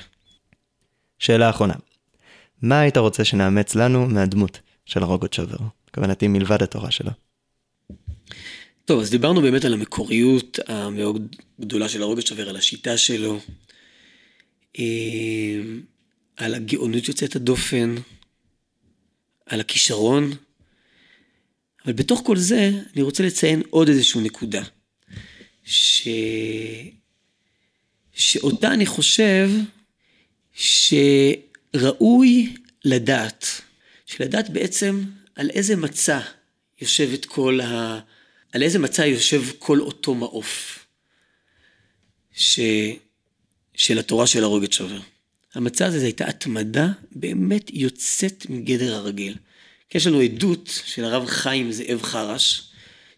[1.19, 1.73] שאלה אחרונה,
[2.61, 5.57] מה היית רוצה שנאמץ לנו מהדמות של הרוגות שובר?
[5.93, 7.11] כוונתי מלבד התורה שלו.
[8.85, 13.39] טוב, אז דיברנו באמת על המקוריות המאוד גדולה של הרוגות שובר, על השיטה שלו,
[14.79, 14.83] אה,
[16.37, 17.95] על הגאונות יוצאת הדופן,
[19.45, 20.31] על הכישרון,
[21.85, 24.63] אבל בתוך כל זה אני רוצה לציין עוד איזושהי נקודה,
[25.65, 26.07] ש...
[28.13, 29.49] שאותה אני חושב
[30.53, 32.53] שראוי
[32.85, 33.47] לדעת,
[34.05, 35.03] שלדעת בעצם
[35.35, 36.19] על איזה מצע
[36.81, 37.99] יושבת כל ה...
[38.51, 40.85] על איזה מצע יושב כל אותו מעוף
[42.31, 42.59] ש...
[43.75, 44.99] של התורה של הרוגת שובר.
[45.55, 49.35] המצע הזה, זו הייתה התמדה באמת יוצאת מגדר הרגיל.
[49.95, 52.63] יש לנו עדות של הרב חיים זאב חרש,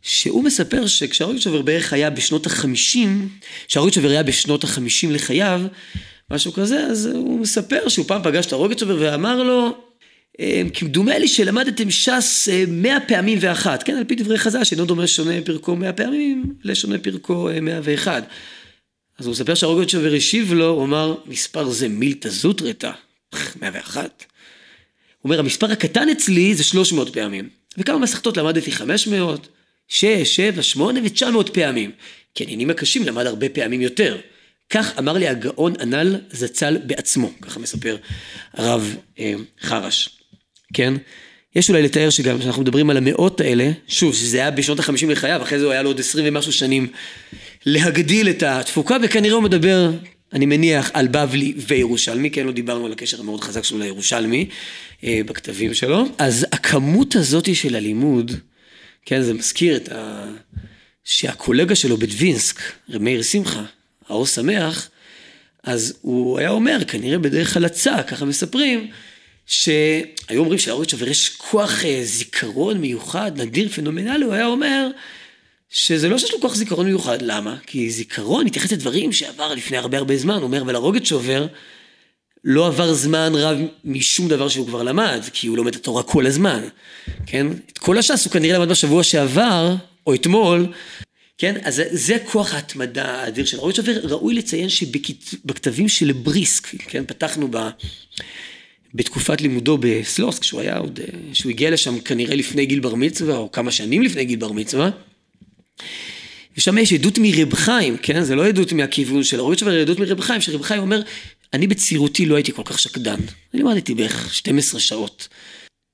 [0.02, 3.30] שהוא מספר שכשהרוגת שובר בערך היה בשנות החמישים,
[3.68, 5.62] כשהרוגת שובר היה בשנות החמישים לחייו,
[6.32, 9.76] משהו כזה, אז הוא מספר שהוא פעם פגש את הרוגת שובר ואמר לו,
[10.40, 14.86] אמ, כמדומה לי שלמדתם ש"ס אה, מאה פעמים ואחת, כן, על פי דברי חז"ל, שאינו
[14.86, 18.22] דומה שונה פרקו מאה פעמים לשונה פרקו אה, מאה ואחד.
[19.20, 22.92] אז הוא מספר שהרוגוצ'ובר השיב לו, הוא אמר, מספר זה מילתא זוטרתא,
[23.62, 24.02] 101.
[24.02, 27.50] הוא אומר, המספר הקטן אצלי זה 300 פעמים.
[27.78, 28.72] וכמה מסכתות למדתי?
[28.72, 29.48] 500,
[29.88, 31.92] 6, 7, 8 ו-900 פעמים.
[32.36, 34.18] כי העניינים הקשים למד הרבה פעמים יותר.
[34.70, 37.98] כך אמר לי הגאון הנ"ל זצ"ל בעצמו, ככה מספר
[38.54, 40.10] הרב אה, חרש,
[40.74, 40.94] כן?
[41.56, 45.42] יש אולי לתאר שגם כשאנחנו מדברים על המאות האלה, שוב, שזה היה בשנות החמישים לחייו,
[45.44, 46.88] אחרי זה הוא היה לו עוד עשרים ומשהו שנים
[47.66, 49.92] להגדיל את התפוקה, וכנראה הוא מדבר,
[50.34, 54.50] אני מניח, על בבלי וירושלמי, כן, לא דיברנו על הקשר המאוד חזק שלו לירושלמי
[55.04, 56.06] אה, בכתבים שלו.
[56.18, 58.32] אז הכמות הזאת של הלימוד,
[59.06, 60.26] כן, זה מזכיר את ה...
[61.04, 63.64] שהקולגה שלו בדווינסק, רב מאיר שמחה,
[64.10, 64.90] האור שמח,
[65.64, 68.88] אז הוא היה אומר, כנראה בדרך הלצה, ככה מספרים,
[69.46, 74.88] שהיו אומרים שלאורית שובר יש כוח אה, זיכרון מיוחד, נדיר, פנומנלי, הוא היה אומר
[75.76, 77.58] שזה לא שיש לו כוח זיכרון מיוחד, למה?
[77.68, 81.48] כי זיכרון מתייחס לדברים שעבר לפני הרבה הרבה זמן, אומר, אבל הרוגת שובר
[82.44, 86.26] לא עבר זמן רב משום דבר שהוא כבר למד, כי הוא לומד את התורה כל
[86.26, 86.64] הזמן,
[87.26, 87.48] כן?
[87.72, 89.76] את כל הש"ס הוא כנראה למד בשבוע שעבר,
[90.08, 90.68] או אתמול,
[91.38, 91.56] כן?
[91.64, 94.00] אז זה כוח ההתמדה האדיר של הרוגת שובר.
[94.04, 97.04] ראוי לציין שבכתבים של בריסק, כן?
[97.08, 97.58] פתחנו ב...
[98.94, 101.00] בתקופת לימודו בסלוסק, כשהוא היה עוד,
[101.34, 104.90] שהוא הגיע לשם כנראה לפני גיל בר מצווה, או כמה שנים לפני גיל בר מצווה.
[106.58, 108.24] ושם יש עדות מרב חיים, כן?
[108.24, 111.02] זה לא עדות מהכיוון של הרב שבר, עדות מרב חיים, שרב חיים אומר,
[111.54, 113.20] אני בצעירותי לא הייתי כל כך שקדן.
[113.54, 115.28] אני למדתי בערך 12 שעות.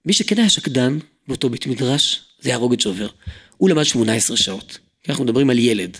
[0.06, 3.08] מי שכן היה שקדן באותו בית מדרש, זה היה רוגד שובר.
[3.58, 4.78] הוא למד 18 שעות.
[5.10, 5.98] אנחנו מדברים על ילד.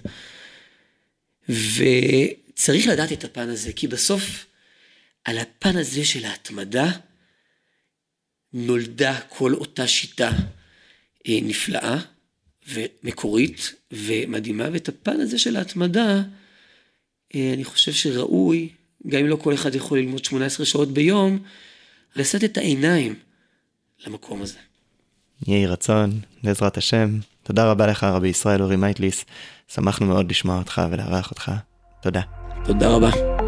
[1.50, 4.46] וצריך לדעת את הפן הזה, כי בסוף
[5.26, 6.92] על הפן הזה של ההתמדה
[8.54, 10.32] נולדה כל אותה שיטה
[11.28, 11.98] אה, נפלאה
[12.70, 16.22] ומקורית ומדהימה, ואת הפן הזה של ההתמדה,
[17.36, 18.70] אה, אני חושב שראוי,
[19.08, 21.40] גם אם לא כל אחד יכול ללמוד 18 שעות ביום,
[22.16, 23.16] לשאת את העיניים
[24.08, 24.58] למקום הזה.
[25.48, 29.26] יהי רצון, בעזרת השם, תודה רבה לך רבי ישראל אורי מייטליס,
[29.68, 31.52] שמחנו מאוד לשמוע אותך ולארח אותך.
[32.02, 32.22] תודה.
[32.66, 33.41] תודה רבה.